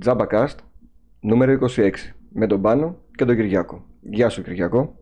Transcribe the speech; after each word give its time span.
Τζάμπακαστ 0.00 0.58
νούμερο 1.20 1.58
26 1.76 1.90
με 2.28 2.46
τον 2.46 2.62
Πάνο 2.62 2.98
και 3.14 3.24
τον 3.24 3.36
Κυριακό. 3.36 3.84
Γεια 4.00 4.28
σου 4.28 4.42
Κυριακό. 4.42 4.94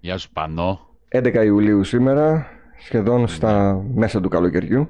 Γεια 0.00 0.18
σου 0.18 0.32
Πανό. 0.32 0.80
11 1.08 1.42
Ιουλίου 1.44 1.84
σήμερα, 1.84 2.46
σχεδόν 2.78 3.28
στα 3.28 3.82
μέσα 3.94 4.20
του 4.20 4.28
καλοκαιριού. 4.28 4.88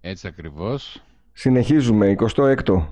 Έτσι 0.00 0.26
ακριβώς. 0.26 1.02
Συνεχίζουμε, 1.32 2.14
26ο. 2.18 2.86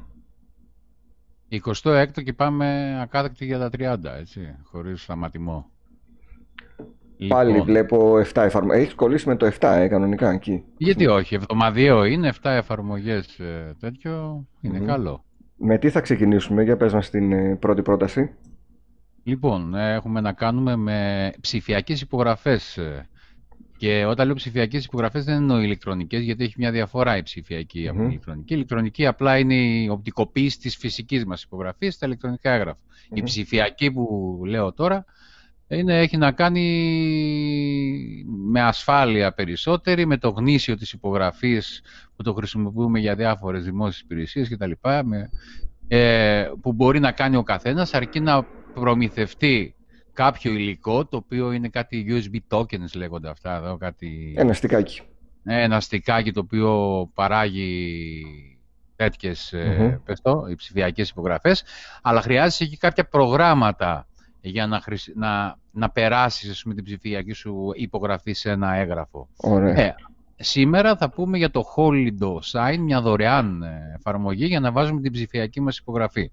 26ο 1.51 2.23
και 2.25 2.33
πάμε 2.33 2.99
ακάδεκτη 3.03 3.45
για 3.45 3.59
τα 3.59 3.71
30, 3.71 3.99
έτσι, 4.19 4.57
χωρίς 4.63 5.03
σταματημό. 5.03 5.71
Πάλι 7.29 7.50
λοιπόν. 7.50 7.66
βλέπω 7.66 8.18
7 8.34 8.43
εφαρμογές. 8.43 8.82
Έχεις 8.82 8.95
κολλήσει 8.95 9.29
με 9.29 9.36
το 9.36 9.46
7, 9.46 9.77
ε, 9.77 9.89
κανονικά 9.89 10.30
εκεί. 10.30 10.64
Γιατί 10.77 11.07
όχι, 11.07 11.34
εβδομαδιαίο 11.34 12.04
είναι, 12.04 12.32
7 12.43 12.50
εφαρμογές 12.50 13.39
ε, 13.39 13.77
τέτοιο, 13.80 14.46
είναι 14.61 14.79
καλό. 14.79 15.25
Με 15.57 15.79
τι 15.79 15.90
θα 15.90 16.00
ξεκινήσουμε, 16.00 16.63
για 16.63 16.77
πες 16.77 16.93
μας 16.93 17.11
την 17.11 17.32
ε, 17.32 17.57
πρώτη 17.57 17.82
πρόταση. 17.82 18.30
Λοιπόν, 19.22 19.75
έχουμε 19.75 20.21
να 20.21 20.32
κάνουμε 20.32 20.77
με 20.77 21.30
ψηφιακές 21.40 22.00
υπογραφές. 22.00 22.79
Και 23.77 24.04
όταν 24.04 24.27
λέω 24.27 24.35
ψηφιακές 24.35 24.85
υπογραφές 24.85 25.25
δεν 25.25 25.35
εννοώ 25.35 25.61
ηλεκτρονικές, 25.61 26.22
γιατί 26.22 26.44
έχει 26.44 26.54
μια 26.58 26.71
διαφορά 26.71 27.16
η 27.16 27.22
ψηφιακή 27.22 27.89
από 27.89 27.99
την 27.99 28.08
ηλεκτρονική. 28.08 28.52
Η 28.52 28.57
ηλεκτρονική 28.57 29.07
απλά 29.07 29.39
είναι 29.39 29.54
η 29.54 29.89
οπτικοποίηση 29.89 30.58
της 30.58 30.77
φυσικής 30.77 31.25
μας 31.25 31.43
υπογραφής 31.43 31.94
στα 31.94 32.06
ηλεκτρονικά 32.06 32.77
Η 33.12 33.22
ψηφιακή 33.22 33.91
που 33.91 34.41
λέω 34.44 34.72
τώρα 34.72 35.05
είναι, 35.77 35.98
έχει 35.98 36.17
να 36.17 36.33
κάνει 36.33 36.64
με 38.25 38.62
ασφάλεια 38.62 39.33
περισσότερη, 39.33 40.06
με 40.06 40.17
το 40.17 40.28
γνήσιο 40.28 40.77
της 40.77 40.92
υπογραφής 40.92 41.83
που 42.17 42.22
το 42.22 42.33
χρησιμοποιούμε 42.33 42.98
για 42.98 43.14
διάφορες 43.14 43.64
δημόσιες 43.64 44.00
υπηρεσίες 44.00 44.48
κτλ. 44.48 44.70
Ε, 45.89 46.50
που 46.61 46.72
μπορεί 46.72 47.00
να 47.00 47.12
κάνει 47.12 47.36
ο 47.36 47.42
καθένας 47.42 47.94
αρκεί 47.94 48.20
να 48.20 48.42
προμηθευτεί 48.74 49.74
κάποιο 50.12 50.52
υλικό 50.52 51.06
το 51.06 51.16
οποίο 51.16 51.52
είναι 51.52 51.69
κάτι 51.69 52.06
USB 52.08 52.56
tokens 52.56 52.94
λέγονται 52.94 53.28
αυτά 53.28 53.56
εδώ, 53.56 53.77
κάτι... 53.77 54.34
Ένα 54.36 54.52
στικάκι. 54.52 55.02
Ναι, 55.42 55.62
ένα 55.62 55.80
στικάκι 55.80 56.32
το 56.32 56.41
οποίο 56.41 57.10
παράγει 57.14 58.22
τέτοιες, 58.97 59.54
mm-hmm. 59.56 59.98
το, 60.22 60.47
οι 60.50 60.54
ψηφιακές 60.54 61.10
υπογραφές, 61.10 61.64
αλλά 62.02 62.20
χρειάζεσαι 62.20 62.66
και 62.66 62.77
κάποια 62.77 63.08
προγράμματα 63.08 64.06
για 64.41 64.66
να, 64.66 64.82
να, 65.14 65.58
να 65.73 65.91
περάσεις 65.91 66.65
με 66.65 66.75
την 66.75 66.84
ψηφιακή 66.84 67.33
σου 67.33 67.70
υπογραφή 67.75 68.33
σε 68.33 68.51
ένα 68.51 68.75
έγγραφο. 68.75 69.28
Ωραία. 69.37 69.75
Ε, 69.81 69.95
σήμερα 70.37 70.97
θα 70.97 71.11
πούμε 71.11 71.39
για 71.39 71.51
το 71.51 71.65
Holido 71.77 72.39
Sign, 72.53 72.77
μια 72.78 73.01
δωρεάν 73.01 73.62
ε, 73.62 73.95
εφαρμογή 73.97 74.47
για 74.47 74.61
να 74.61 74.73
βάζουμε 74.73 75.00
την 75.00 75.12
ψηφιακή 75.12 75.61
μας 75.61 75.78
υπογραφη 75.78 76.31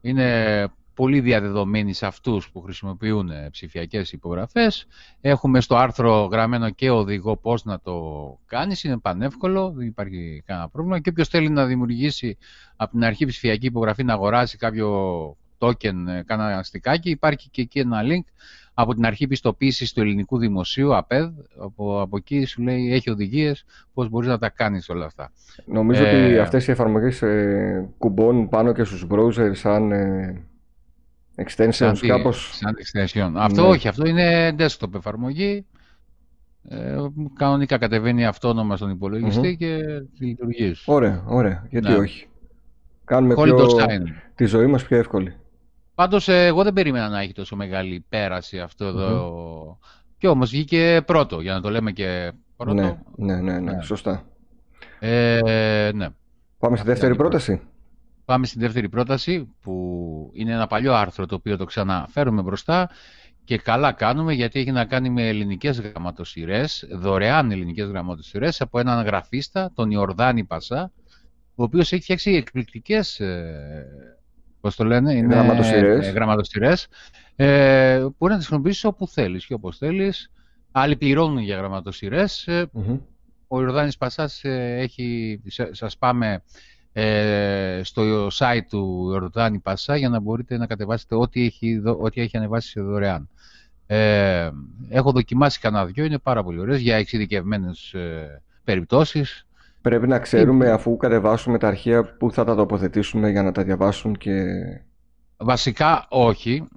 Είναι 0.00 0.68
πολύ 0.98 1.20
διαδεδομένη 1.20 1.92
σε 1.92 2.06
αυτούς 2.06 2.50
που 2.50 2.60
χρησιμοποιούν 2.60 3.30
ε, 3.30 3.48
ψηφιακές 3.50 4.12
υπογραφές. 4.12 4.86
Έχουμε 5.20 5.60
στο 5.60 5.76
άρθρο 5.76 6.24
γραμμένο 6.24 6.70
και 6.70 6.90
οδηγό 6.90 7.36
πώς 7.36 7.64
να 7.64 7.80
το 7.80 8.38
κάνεις. 8.46 8.84
Είναι 8.84 8.98
πανεύκολο, 8.98 9.70
δεν 9.70 9.86
υπάρχει 9.86 10.42
κανένα 10.46 10.68
πρόβλημα. 10.68 10.98
Και 10.98 11.10
όποιος 11.10 11.28
θέλει 11.28 11.48
να 11.48 11.66
δημιουργήσει 11.66 12.36
από 12.76 12.90
την 12.90 13.04
αρχή 13.04 13.26
ψηφιακή 13.26 13.66
υπογραφή, 13.66 14.04
να 14.04 14.12
αγοράσει 14.12 14.56
κάποιο 14.56 14.88
token, 15.58 16.06
ε, 16.08 16.22
κάνα 16.26 16.58
αστικάκι, 16.58 17.10
υπάρχει 17.10 17.48
και 17.50 17.62
εκεί 17.62 17.78
ένα 17.78 18.00
link 18.02 18.32
από 18.74 18.94
την 18.94 19.06
αρχή 19.06 19.26
πιστοποίησης 19.26 19.92
του 19.92 20.00
ελληνικού 20.00 20.38
δημοσίου, 20.38 20.94
ΑΠΕΔ. 20.94 21.30
Από, 21.58 22.00
από 22.00 22.16
εκεί 22.16 22.44
σου 22.44 22.62
λέει 22.62 22.92
έχει 22.92 23.10
οδηγίες 23.10 23.64
πώς 23.94 24.08
μπορείς 24.08 24.28
να 24.28 24.38
τα 24.38 24.48
κάνεις 24.48 24.88
όλα 24.88 25.04
αυτά. 25.04 25.32
Νομίζω 25.64 26.04
ε, 26.04 26.24
ότι 26.24 26.38
αυτές 26.38 26.66
οι 26.66 26.70
εφαρμογές 26.70 27.22
ε, 27.22 27.88
κουμπώνουν 27.98 28.48
πάνω 28.48 28.72
και 28.72 28.84
στους 28.84 29.06
browsers 29.10 29.50
σαν 29.52 29.92
ε, 29.92 30.42
extensions 31.36 31.68
σαν, 31.70 31.98
κάπως... 31.98 32.50
Σαν 32.56 32.76
extension. 32.76 33.30
Ναι. 33.32 33.40
Αυτό 33.40 33.68
όχι, 33.68 33.88
αυτό 33.88 34.06
είναι 34.06 34.54
desktop 34.58 34.94
εφαρμογή. 34.94 35.66
Ε, 36.68 36.96
κανονικά 37.34 37.78
κατεβαίνει 37.78 38.26
αυτόνομα 38.26 38.76
στον 38.76 38.90
υπολογιστή 38.90 39.52
mm-hmm. 39.52 39.58
και 39.58 39.78
λειτουργείς. 40.18 40.82
Ωραία, 40.86 41.22
ωραία. 41.26 41.66
Γιατί 41.70 41.88
ναι. 41.88 41.96
όχι; 41.96 42.28
Κάνουμε 43.04 43.34
πιο... 43.34 43.66
τη 44.34 44.44
ζωή 44.44 44.66
μας 44.66 44.84
πιο 44.84 44.96
εύκολη. 44.96 45.34
Πάντως 45.98 46.28
ε, 46.28 46.46
εγώ 46.46 46.62
δεν 46.62 46.72
περίμενα 46.72 47.08
να 47.08 47.20
έχει 47.20 47.32
τόσο 47.32 47.56
μεγάλη 47.56 48.04
πέραση 48.08 48.60
αυτό 48.60 48.84
εδώ. 48.84 49.78
Και 50.18 50.28
όμως 50.28 50.50
βγήκε 50.50 51.02
πρώτο, 51.06 51.40
για 51.40 51.52
να 51.52 51.60
το 51.60 51.70
λέμε 51.70 51.92
και 51.92 52.32
πρώτο. 52.56 52.72
Ναι, 52.74 52.98
ναι, 53.16 53.40
ναι, 53.40 53.58
ναι, 53.58 53.82
σωστά. 53.82 54.24
Ε, 54.98 55.90
ναι. 55.94 56.08
Πάμε 56.58 56.76
στη 56.76 56.86
δεύτερη 56.86 57.16
πρόταση. 57.16 57.60
Πάμε 58.24 58.46
στη 58.46 58.58
δεύτερη 58.58 58.88
πρόταση 58.88 59.54
που 59.60 60.30
είναι 60.34 60.52
ένα 60.52 60.66
παλιό 60.66 60.94
άρθρο 60.94 61.26
το 61.26 61.34
οποίο 61.34 61.56
το 61.56 61.64
ξαναφέρουμε 61.64 62.42
μπροστά 62.42 62.90
και 63.44 63.58
καλά 63.58 63.92
κάνουμε 63.92 64.32
γιατί 64.32 64.60
έχει 64.60 64.72
να 64.72 64.84
κάνει 64.84 65.10
με 65.10 65.28
ελληνικές 65.28 65.80
γραμματοσυρές, 65.80 66.86
δωρεάν 66.90 67.50
ελληνικές 67.50 67.88
γραμματοσυρές 67.88 68.60
από 68.60 68.78
έναν 68.78 69.04
γραφίστα, 69.04 69.70
τον 69.74 69.90
Ιορδάνη 69.90 70.44
Πασά, 70.44 70.92
ο 71.54 71.62
οποίος 71.62 71.92
έχει 71.92 72.02
φτιάξει 72.02 72.30
εκπληκτικές 72.30 73.20
ε, 73.20 73.86
πώς 74.68 74.76
το 74.76 74.84
λένε, 74.84 75.12
είναι 75.12 75.34
γραμματοσυρές, 76.14 76.86
ε, 77.36 77.98
μπορεί 77.98 78.32
να 78.32 78.38
τις 78.38 78.46
χρησιμοποιήσεις 78.46 78.84
όπου 78.84 79.08
θέλεις 79.08 79.46
και 79.46 79.54
όπως 79.54 79.78
θέλεις. 79.78 80.30
Άλλοι 80.72 80.96
πληρώνουν 80.96 81.38
για 81.38 81.56
γραμματοσυρές. 81.56 82.46
Ε, 82.46 82.70
ο 83.48 83.60
Ιορδάνης 83.60 83.96
Πασάς 83.96 84.44
ε, 84.44 84.76
έχει, 84.78 85.40
σας 85.70 85.96
πάμε 85.98 86.42
ε, 86.92 87.80
στο 87.84 88.26
site 88.26 88.66
του 88.68 89.08
Ιορδάνη 89.10 89.58
Πασά 89.58 89.96
για 89.96 90.08
να 90.08 90.20
μπορείτε 90.20 90.56
να 90.56 90.66
κατεβάσετε 90.66 91.14
ό,τι 91.14 91.44
έχει, 91.44 91.82
ό,τι 91.84 92.20
έχει 92.20 92.36
ανεβάσει 92.36 92.68
σε 92.68 92.80
δωρεάν. 92.80 93.28
Ε, 93.86 94.50
έχω 94.88 95.12
δοκιμάσει 95.12 95.60
κανένα 95.60 95.84
δυο, 95.84 96.04
είναι 96.04 96.18
πάρα 96.18 96.42
πολύ 96.42 96.60
ωραίες 96.60 96.80
για 96.80 96.96
εξειδικευμένες 96.96 97.92
ε, 97.92 98.42
περιπτώσεις. 98.64 99.46
Πρέπει 99.80 100.06
να 100.06 100.18
ξέρουμε 100.18 100.70
αφού 100.70 100.96
κατεβάσουμε 100.96 101.58
τα 101.58 101.68
αρχεία 101.68 102.16
που 102.16 102.30
θα 102.32 102.44
τα 102.44 102.54
τοποθετήσουμε 102.54 103.30
για 103.30 103.42
να 103.42 103.52
τα 103.52 103.62
διαβάσουν 103.62 104.16
και... 104.16 104.44
Βασικά 105.40 106.08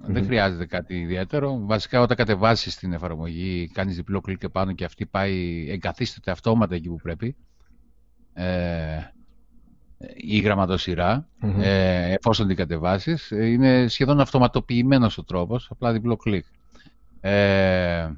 δεν 0.02 0.24
χρειάζεται 0.24 0.66
κάτι 0.66 1.00
ιδιαίτερο. 1.00 1.58
Βασικά 1.60 2.00
όταν 2.00 2.16
κατεβάσεις 2.16 2.76
την 2.76 2.92
εφαρμογή, 2.92 3.70
κάνεις 3.72 3.96
διπλό 3.96 4.20
κλικ 4.20 4.38
και 4.38 4.48
πάνω 4.48 4.72
και 4.72 4.84
αυτή 4.84 5.06
πάει, 5.06 5.66
εγκαθίσταται 5.70 6.30
αυτόματα 6.30 6.74
εκεί 6.74 6.88
που 6.88 6.96
πρέπει. 7.02 7.36
Ε, 8.34 9.12
η 10.14 10.38
γραμματοσυρα 10.38 11.28
ε, 11.60 12.12
εφόσον 12.12 12.46
την 12.46 12.56
κατεβάσεις. 12.56 13.30
Είναι 13.30 13.88
σχεδόν 13.88 14.20
αυτοματοποιημένος 14.20 15.18
ο 15.18 15.24
τρόπος, 15.24 15.68
απλά 15.70 15.92
διπλό 15.92 16.16
κλικ. 16.16 16.44
Ε, 17.20 18.08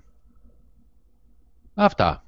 αυτά. 1.74 2.23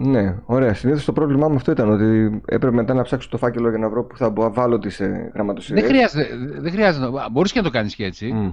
Ναι, 0.00 0.36
ωραία. 0.44 0.74
Συνήθως 0.74 1.04
το 1.04 1.12
πρόβλημά 1.12 1.48
μου 1.48 1.54
αυτό 1.54 1.70
ήταν 1.70 1.90
ότι 1.90 2.40
έπρεπε 2.44 2.74
μετά 2.76 2.94
να 2.94 3.02
ψάξω 3.02 3.28
το 3.28 3.38
φάκελο 3.38 3.68
για 3.68 3.78
να 3.78 3.88
βρω 3.88 4.04
που 4.04 4.16
θα 4.16 4.30
βάλω 4.30 4.78
τις 4.78 5.00
ε, 5.00 5.30
γραμματοσυρές. 5.34 5.82
Δεν 5.82 5.90
χρειάζεται. 5.90 6.36
Δεν 6.60 6.72
χρειάζεται. 6.72 7.06
Μπορείς 7.32 7.52
και 7.52 7.58
να 7.58 7.64
το 7.64 7.70
κάνεις 7.70 7.94
και 7.94 8.04
έτσι. 8.04 8.32
Mm. 8.34 8.52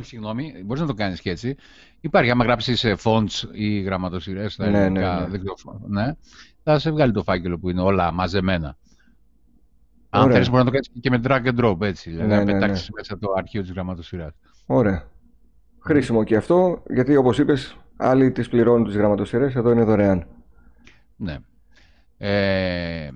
Συγγνώμη, 0.08 0.62
μπορείς 0.64 0.80
να 0.80 0.86
το 0.86 0.94
κάνεις 0.94 1.20
και 1.20 1.30
έτσι. 1.30 1.56
Υπάρχει, 2.00 2.30
άμα 2.30 2.44
γράψεις 2.44 2.86
fonts 3.02 3.48
ή 3.52 3.80
γραμματοσυρές 3.80 4.52
στα 4.52 4.70
ναι, 4.70 4.78
ελληνικά, 4.78 5.28
ναι, 5.30 5.38
ναι. 5.86 6.04
ναι, 6.04 6.12
θα 6.62 6.78
σε 6.78 6.90
βγάλει 6.90 7.12
το 7.12 7.22
φάκελο 7.22 7.58
που 7.58 7.70
είναι 7.70 7.80
όλα 7.80 8.12
μαζεμένα. 8.12 8.76
Αν 10.10 10.30
θέλεις, 10.30 10.50
μπορείς 10.50 10.64
να 10.64 10.70
το 10.70 10.78
κάνεις 10.78 10.90
και 11.00 11.10
με 11.10 11.20
drag 11.24 11.54
and 11.54 11.64
drop 11.64 11.80
έτσι. 11.80 12.10
Ναι, 12.10 12.16
δηλαδή 12.16 12.44
να 12.44 12.52
ναι, 12.52 12.52
πετάξεις 12.52 12.90
μέσα 12.90 13.18
το 13.18 13.32
αρχείο 13.36 13.60
της 13.60 13.72
γραμματοσυράς. 13.72 14.32
Ωραία. 14.66 15.04
Χρήσιμο 15.78 16.24
και 16.24 16.36
αυτό, 16.36 16.82
γιατί 16.90 17.16
όπως 17.16 17.38
είπες, 17.38 17.76
Άλλοι 18.04 18.32
τις 18.32 18.48
πληρώνουν 18.48 18.84
τις 18.84 18.96
γραμματοσυρές, 18.96 19.54
εδώ 19.54 19.70
είναι 19.70 19.82
δωρεάν. 19.82 20.26
Ναι. 21.16 21.36
Ε, 22.18 23.10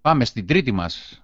πάμε 0.00 0.24
στην 0.24 0.46
τρίτη 0.46 0.72
μας 0.72 1.22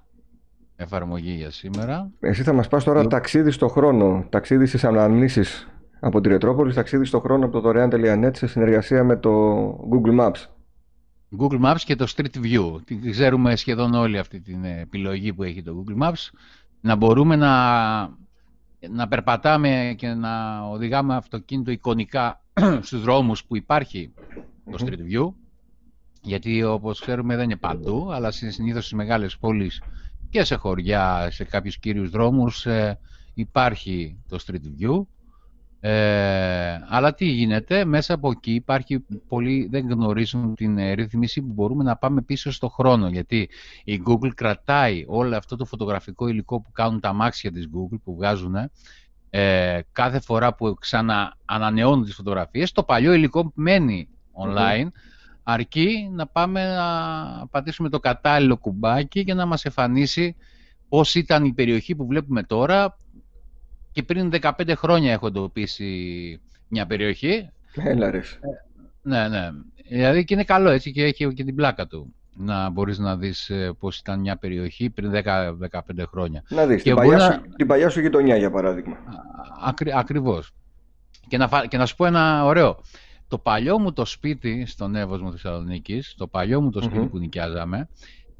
εφαρμογή 0.76 1.30
για 1.32 1.50
σήμερα. 1.50 2.10
Εσύ 2.20 2.42
θα 2.42 2.52
μας 2.52 2.68
πας 2.68 2.84
τώρα 2.84 3.02
Λου... 3.02 3.08
ταξίδι 3.08 3.50
στο 3.50 3.68
χρόνο, 3.68 4.26
ταξίδι 4.30 4.66
στις 4.66 4.84
αναμνήσεις 4.84 5.68
από 6.00 6.20
την 6.20 6.30
Ρετρόπολη, 6.30 6.74
ταξίδι 6.74 7.04
στο 7.04 7.20
χρόνο 7.20 7.44
από 7.44 7.52
το 7.52 7.60
δωρεάν.net 7.60 8.30
σε 8.36 8.46
συνεργασία 8.46 9.04
με 9.04 9.16
το 9.16 9.66
Google 9.66 10.20
Maps. 10.20 10.46
Google 11.38 11.64
Maps 11.64 11.80
και 11.84 11.96
το 11.96 12.06
Street 12.16 12.36
View. 12.42 12.80
Ξέρουμε 13.10 13.56
σχεδόν 13.56 13.94
όλη 13.94 14.18
αυτή 14.18 14.40
την 14.40 14.64
επιλογή 14.64 15.32
που 15.32 15.42
έχει 15.42 15.62
το 15.62 15.84
Google 15.84 16.02
Maps. 16.02 16.30
Να 16.80 16.96
μπορούμε 16.96 17.36
να, 17.36 17.52
να 18.90 19.08
περπατάμε 19.08 19.94
και 19.98 20.08
να 20.08 20.62
οδηγάμε 20.62 21.14
αυτοκίνητο 21.14 21.70
εικονικά 21.70 22.43
στους 22.86 23.02
δρόμους 23.02 23.44
που 23.44 23.56
υπάρχει 23.56 24.12
το 24.70 24.78
Street 24.80 25.12
View, 25.12 25.32
γιατί 26.22 26.62
όπως 26.62 27.00
ξέρουμε 27.00 27.36
δεν 27.36 27.44
είναι 27.44 27.56
παντού, 27.56 28.12
αλλά 28.12 28.30
συνήθως 28.30 28.84
στις 28.84 28.92
μεγάλες 28.92 29.38
πόλεις 29.38 29.82
και 30.30 30.44
σε 30.44 30.54
χωριά, 30.54 31.28
σε 31.30 31.44
κάποιους 31.44 31.78
κύριους 31.78 32.10
δρόμους 32.10 32.66
ε, 32.66 32.98
υπάρχει 33.34 34.18
το 34.28 34.38
Street 34.46 34.82
View. 34.82 35.06
Ε, 35.80 36.78
αλλά 36.88 37.14
τι 37.14 37.24
γίνεται, 37.24 37.84
μέσα 37.84 38.14
από 38.14 38.30
εκεί 38.30 38.54
υπάρχει 38.54 39.04
πολλοί 39.28 39.68
δεν 39.70 39.90
γνωρίζουν 39.90 40.54
την 40.54 40.78
ε, 40.78 40.92
ρύθμιση 40.92 41.42
που 41.42 41.52
μπορούμε 41.52 41.84
να 41.84 41.96
πάμε 41.96 42.22
πίσω 42.22 42.52
στο 42.52 42.68
χρόνο 42.68 43.08
γιατί 43.08 43.48
η 43.84 44.02
Google 44.06 44.34
κρατάει 44.34 45.04
όλο 45.06 45.36
αυτό 45.36 45.56
το 45.56 45.64
φωτογραφικό 45.64 46.28
υλικό 46.28 46.60
που 46.60 46.72
κάνουν 46.72 47.00
τα 47.00 47.08
αμάξια 47.08 47.52
της 47.52 47.68
Google 47.74 47.98
που 48.04 48.14
βγάζουν 48.14 48.54
ε, 49.36 49.80
κάθε 49.92 50.20
φορά 50.20 50.54
που 50.54 50.74
ξαναανανεώνουν 50.80 52.04
τις 52.04 52.14
φωτογραφίες 52.14 52.72
το 52.72 52.82
παλιό 52.82 53.12
υλικό 53.12 53.52
μένει 53.54 54.08
online 54.44 54.88
αρκεί 55.42 56.10
να 56.12 56.26
πάμε 56.26 56.74
να 56.74 57.46
πατήσουμε 57.46 57.88
το 57.88 58.00
κατάλληλο 58.00 58.56
κουμπάκι 58.56 59.24
και 59.24 59.34
να 59.34 59.46
μας 59.46 59.64
εμφανίσει 59.64 60.36
πώς 60.88 61.14
ήταν 61.14 61.44
η 61.44 61.52
περιοχή 61.52 61.94
που 61.94 62.06
βλέπουμε 62.06 62.42
τώρα 62.42 62.98
και 63.92 64.02
πριν 64.02 64.32
15 64.40 64.72
χρόνια 64.76 65.12
έχω 65.12 65.26
εντοπίσει 65.26 66.40
μια 66.68 66.86
περιοχή. 66.86 67.50
Έλα 67.74 68.10
ρε. 68.10 68.20
Ναι, 69.02 69.28
ναι. 69.28 69.50
Δηλαδή 69.88 70.24
και 70.24 70.34
είναι 70.34 70.44
καλό 70.44 70.70
έτσι 70.70 70.92
και 70.92 71.04
έχει 71.04 71.32
και 71.32 71.44
την 71.44 71.54
πλάκα 71.54 71.86
του 71.86 72.14
να 72.36 72.70
μπορείς 72.70 72.98
να 72.98 73.16
δεις 73.16 73.50
ε, 73.50 73.72
πώς 73.78 73.98
ήταν 73.98 74.20
μια 74.20 74.36
περιοχή 74.36 74.90
πριν 74.90 75.12
10-15 75.14 75.78
χρόνια. 76.10 76.42
Να 76.48 76.66
δεις, 76.66 76.82
την, 76.82 76.94
παλιά 76.94 77.18
σου, 77.20 77.40
την 77.56 77.66
παλιά 77.66 77.88
σου 77.88 78.00
γειτονιά 78.00 78.36
για 78.36 78.50
παράδειγμα. 78.50 78.96
Ακρι, 79.64 79.92
ακριβώς. 79.94 80.54
Και 81.28 81.36
να, 81.36 81.66
και 81.68 81.76
να 81.76 81.86
σου 81.86 81.96
πω 81.96 82.06
ένα 82.06 82.44
ωραίο. 82.44 82.78
Το 83.28 83.38
παλιό 83.38 83.78
μου 83.78 83.92
το 83.92 84.04
σπίτι 84.04 84.66
στον 84.66 84.94
Εύωσμο 84.96 85.30
Θεσσαλονίκης, 85.30 86.14
το 86.16 86.26
παλιό 86.26 86.60
μου 86.60 86.70
το 86.70 86.82
σπιτι 86.82 87.06
που 87.06 87.18
νοικιάζαμε, 87.18 87.88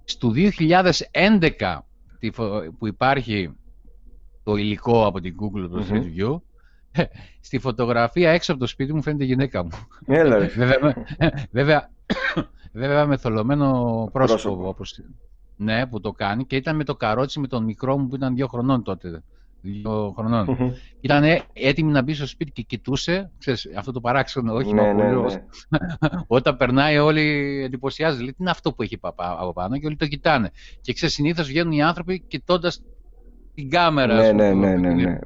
στο 0.05 0.33
2011 0.35 1.79
που 2.79 2.87
υπάρχει 2.87 3.57
το 4.43 4.57
υλικό 4.57 5.07
από 5.07 5.21
την 5.21 5.37
Google, 5.41 5.69
το 5.71 5.87
Street 5.91 6.21
View, 6.21 6.41
στη 7.41 7.59
φωτογραφία 7.59 8.31
έξω 8.31 8.53
από 8.53 8.61
το 8.61 8.67
σπίτι 8.67 8.95
μου 8.95 9.03
φαίνεται 9.03 9.25
η 9.25 9.27
γυναίκα 9.27 9.65
μου. 9.65 9.71
Έλα, 10.07 10.39
βέβαια, 10.39 10.95
βέβαια, 11.51 11.91
βέβαια 12.73 13.07
με 13.07 13.17
θολωμένο 13.17 14.09
πρόσωπο, 14.13 14.69
Όπως, 14.69 15.01
ναι, 15.57 15.87
που 15.87 16.01
το 16.01 16.13
κάνει 16.13 16.45
και 16.47 16.57
ήταν 16.57 16.77
με 16.77 16.85
το 16.85 16.95
καρότσι 16.95 17.41
με 17.41 17.47
τον 17.47 17.65
μικρό 17.65 17.99
μου 17.99 18.09
που 18.09 18.15
ήταν 18.15 18.35
δύο 18.35 18.47
χρονών 18.47 18.83
τότε. 18.83 19.23
Δύο 19.67 20.15
χρονών. 20.17 20.75
Ήταν 21.01 21.25
έτοιμη 21.53 21.93
να 21.93 22.03
μπει 22.03 22.15
στο 22.15 22.27
σπίτι 22.27 22.51
και 22.51 22.63
κοιτούσε, 22.63 23.31
ξέρεις, 23.39 23.69
αυτό 23.77 23.93
το 23.93 24.01
παράξενο 24.01 24.55
όχι 24.55 24.73
ναι, 24.73 24.93
ναι, 24.93 25.11
ναι. 25.11 25.43
Όταν 26.27 26.57
περνάει 26.57 26.99
όλοι 26.99 27.23
εντυπωσιάζει. 27.65 28.19
Λέει, 28.19 28.31
τι 28.31 28.37
είναι 28.39 28.51
αυτό 28.51 28.73
που 28.73 28.83
έχει 28.83 28.99
από 29.01 29.53
πάνω 29.53 29.79
και 29.79 29.87
όλοι 29.87 29.97
το 29.97 30.07
κοιτάνε. 30.07 30.51
Και 30.81 30.93
ξέρεις, 30.93 31.15
συνήθως 31.15 31.47
βγαίνουν 31.47 31.73
οι 31.73 31.83
άνθρωποι 31.83 32.25
κοιτώντας 32.29 32.83
την 33.55 33.71
κάμερα. 33.71 34.15
Ναι, 34.15 34.33
ναι, 34.33 34.53
ναι, 34.53 34.77
ναι, 34.77 34.93
ναι. 34.93 35.19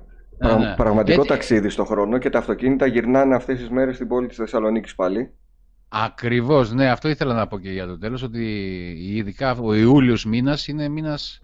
Πραγματικό 0.76 1.25
ταξίδι 1.25 1.69
στον 1.69 1.87
χρόνο 1.87 2.19
και 2.19 2.31
τα 2.31 2.38
αυτοκίνητα 2.38 2.87
γυρνάνε 2.87 3.35
αυτές 3.35 3.58
τις 3.58 3.69
μέρες 3.70 3.94
στην 3.94 4.08
πόλη 4.08 4.26
της 4.26 4.37
Θεσσαλονίκης 4.37 4.94
πάλι. 4.94 5.32
Ακριβώς, 5.88 6.73
ναι, 6.73 6.90
αυτό 6.90 7.08
ήθελα 7.08 7.35
να 7.35 7.46
πω 7.46 7.58
και 7.58 7.70
για 7.70 7.87
το 7.87 7.99
τέλος, 7.99 8.23
ότι 8.23 8.44
ειδικά 8.99 9.56
ο 9.61 9.75
Ιούλιος 9.75 10.25
μήνας 10.25 10.69
είναι 10.69 10.88
μήνας 10.88 11.40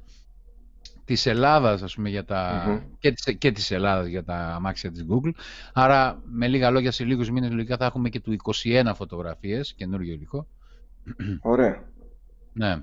της 1.05 1.27
Ελλάδας, 1.27 1.83
ας 1.83 1.95
πούμε, 1.95 2.09
για 2.09 2.25
τα... 2.25 2.65
και, 2.99 3.13
της, 3.13 3.37
και 3.39 3.53
της 3.53 3.71
Ελλάδας 3.71 4.07
για 4.07 4.25
τα 4.25 4.37
αμάξια 4.37 4.91
της 4.91 5.07
Google. 5.11 5.31
Άρα, 5.73 6.23
με 6.25 6.49
λίγα 6.49 6.71
λόγια, 6.71 6.91
σε 6.91 7.05
λίγους 7.05 7.31
μήνες 7.31 7.51
λογικά 7.51 7.77
θα 7.77 7.85
έχουμε 7.85 8.09
και 8.09 8.21
του 8.21 8.37
21 8.65 8.93
φωτογραφίες, 8.95 9.75
καινούργιο 9.77 10.15
υλικό. 10.15 10.47
Ωραία. 11.41 11.83
Ναι. 12.53 12.77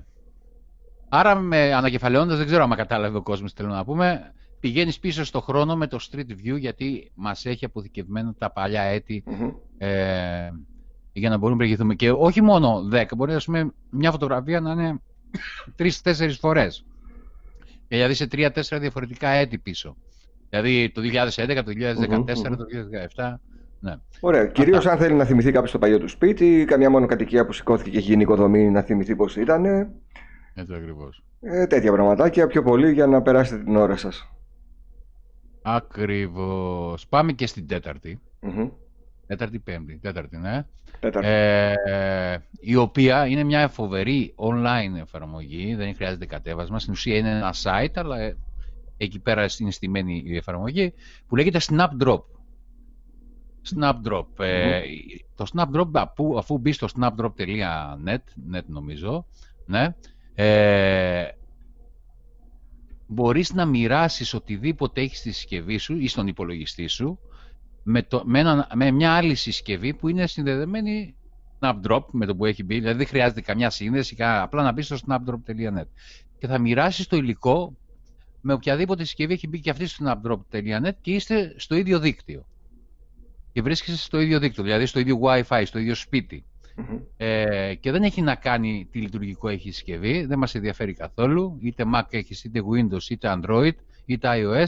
Άρα, 1.08 1.34
με 1.34 1.74
ανακεφαλαιώντα, 1.74 2.36
δεν 2.36 2.46
ξέρω 2.46 2.62
αν 2.62 2.70
κατάλαβε 2.70 3.16
ο 3.16 3.22
κόσμος, 3.22 3.52
θέλω 3.52 3.68
να 3.68 3.84
πούμε. 3.84 4.32
Πηγαίνεις 4.62 4.98
πίσω 4.98 5.24
στο 5.24 5.40
χρόνο 5.40 5.76
με 5.76 5.86
το 5.86 5.98
Street 6.10 6.30
View 6.30 6.58
γιατί 6.58 7.10
μας 7.14 7.46
έχει 7.46 7.64
αποθηκευμένα 7.64 8.34
τα 8.38 8.50
παλιά 8.50 8.82
ε, 8.82 9.02
για 11.12 11.28
να 11.28 11.36
μπορούμε 11.36 11.50
να 11.50 11.56
προηγηθούμε. 11.56 11.94
Και 11.94 12.10
όχι 12.10 12.42
μόνο 12.42 12.88
10, 12.92 13.04
μπορεί 13.16 13.36
πούμε, 13.44 13.72
μια 13.90 14.10
φωτογραφία 14.10 14.60
να 14.60 14.72
είναι 14.72 15.00
3-4 15.78 15.90
φορές. 16.40 16.84
Δηλαδή 17.88 18.14
σε 18.14 18.28
3-4 18.32 18.48
διαφορετικά 18.80 19.28
έτη 19.28 19.58
πίσω. 19.58 19.96
Δηλαδή 20.48 20.90
το 20.90 21.00
2011, 21.00 21.62
το 21.64 21.72
2014, 21.72 22.56
το 22.56 22.64
2017. 23.16 23.34
Ναι. 23.80 23.94
Ωραία. 24.20 24.46
Κυρίως 24.46 24.86
αν 24.86 24.98
θέλει 24.98 25.14
να 25.14 25.24
θυμηθεί 25.24 25.52
κάποιος 25.52 25.70
το 25.70 25.78
παλιό 25.78 25.98
του 25.98 26.08
σπίτι, 26.08 26.64
καμιά 26.66 26.90
μονοκατοικία 26.90 27.46
που 27.46 27.52
σηκώθηκε 27.52 27.90
και 27.90 27.98
έχει 27.98 28.06
γίνει 28.06 28.22
οικοδομή 28.22 28.70
να 28.70 28.82
θυμηθεί 28.82 29.16
πώς 29.16 29.36
ήταν. 29.36 29.64
Έτσι 30.54 30.74
ακριβώς. 30.74 31.24
Ε, 31.40 31.66
τέτοια 31.66 31.92
πραγματάκια 31.92 32.46
πιο 32.46 32.62
πολύ 32.62 32.92
για 32.92 33.06
να 33.06 33.22
περάσετε 33.22 33.62
την 33.62 33.76
ώρα 33.76 33.96
σας. 33.96 34.26
Ακριβώς. 35.62 37.06
Πάμε 37.08 37.32
και 37.32 37.46
στην 37.46 37.66
τέταρτη. 37.66 38.20
Mm-hmm. 38.42 38.70
Τέταρτη, 39.26 39.58
πέμπτη. 39.58 39.98
Τέταρτη, 39.98 40.36
ναι. 40.36 40.66
Τέταρτη. 41.00 41.28
Ε, 41.28 42.36
η 42.60 42.76
οποία 42.76 43.26
είναι 43.26 43.44
μια 43.44 43.68
φοβερή 43.68 44.34
online 44.36 45.00
εφαρμογή, 45.00 45.74
δεν 45.74 45.94
χρειάζεται 45.94 46.26
κατέβασμα. 46.26 46.78
Στην 46.78 46.92
ουσία 46.92 47.16
είναι 47.16 47.30
ένα 47.30 47.54
site, 47.62 47.92
αλλά 47.94 48.18
ε, 48.18 48.36
εκεί 48.96 49.18
πέρα 49.18 49.46
είναι 49.58 49.70
στημένη 49.70 50.22
η 50.26 50.36
εφαρμογή, 50.36 50.92
που 51.26 51.36
λέγεται 51.36 51.60
Snapdrop. 51.68 52.22
Snapdrop. 53.74 54.26
Ε, 54.38 54.80
το 55.34 55.46
Snapdrop, 55.54 55.90
αφού, 55.92 56.38
αφού 56.38 56.58
μπει 56.58 56.72
στο 56.72 56.88
snapdrop.net, 56.96 58.52
net 58.52 58.64
νομίζω, 58.66 59.26
ναι, 59.66 59.94
ε, 60.34 61.28
μπορείς 63.12 63.52
να 63.52 63.64
μοιράσεις 63.64 64.34
οτιδήποτε 64.34 65.00
έχεις 65.00 65.18
στη 65.18 65.32
συσκευή 65.32 65.78
σου 65.78 65.96
ή 65.96 66.08
στον 66.08 66.26
υπολογιστή 66.26 66.86
σου 66.86 67.18
με, 67.82 68.02
το, 68.02 68.22
με, 68.24 68.66
με 68.74 68.90
μια 68.90 69.12
άλλη 69.12 69.34
συσκευή 69.34 69.94
που 69.94 70.08
είναι 70.08 70.26
συνδεδεμένη 70.26 71.14
Snapdrop 71.60 72.04
με 72.10 72.26
το 72.26 72.36
που 72.36 72.44
έχει 72.44 72.64
μπει, 72.64 72.78
δηλαδή 72.78 72.96
δεν 72.96 73.06
χρειάζεται 73.06 73.40
καμιά 73.40 73.70
σύνδεση, 73.70 74.16
απλά 74.18 74.62
να 74.62 74.72
μπεις 74.72 74.86
στο 74.86 74.96
snapdrop.net 75.06 75.86
και 76.38 76.46
θα 76.46 76.58
μοιράσεις 76.58 77.06
το 77.06 77.16
υλικό 77.16 77.76
με 78.40 78.52
οποιαδήποτε 78.52 79.04
συσκευή 79.04 79.32
έχει 79.32 79.48
μπει 79.48 79.60
και 79.60 79.70
αυτή 79.70 79.86
στο 79.86 80.04
snapdrop.net 80.06 80.92
και 81.00 81.10
είστε 81.10 81.54
στο 81.56 81.74
ίδιο 81.74 81.98
δίκτυο. 81.98 82.46
Και 83.52 83.62
βρίσκεστε 83.62 83.96
στο 83.96 84.20
ίδιο 84.20 84.38
δίκτυο, 84.38 84.62
δηλαδή 84.62 84.86
στο 84.86 85.00
ίδιο 85.00 85.20
Wi-Fi, 85.22 85.62
στο 85.66 85.78
ίδιο 85.78 85.94
σπίτι. 85.94 86.44
Ε, 87.16 87.74
και 87.74 87.90
δεν 87.90 88.02
έχει 88.02 88.22
να 88.22 88.34
κάνει 88.34 88.88
τι 88.90 89.00
λειτουργικό 89.00 89.48
έχει 89.48 89.68
η 89.68 89.72
συσκευή, 89.72 90.24
δεν 90.24 90.38
μας 90.38 90.54
ενδιαφέρει 90.54 90.92
καθόλου, 90.94 91.58
είτε 91.60 91.84
Mac 91.94 92.02
έχεις, 92.10 92.44
είτε 92.44 92.60
Windows, 92.72 93.10
είτε 93.10 93.38
Android, 93.40 93.72
είτε 94.04 94.28
iOS. 94.32 94.66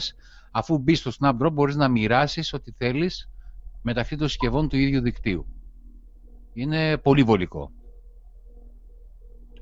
Αφού 0.51 0.77
μπει 0.77 0.95
στο 0.95 1.11
Snapdrop 1.19 1.51
μπορείς 1.51 1.75
να 1.75 1.87
μοιράσεις 1.87 2.53
ό,τι 2.53 2.71
θέλεις 2.71 3.29
μεταξύ 3.81 4.17
των 4.17 4.27
συσκευών 4.27 4.69
του 4.69 4.77
ίδιου 4.77 5.01
δικτύου. 5.01 5.45
Είναι 6.53 6.97
πολύ 6.97 7.23
βολικό. 7.23 7.71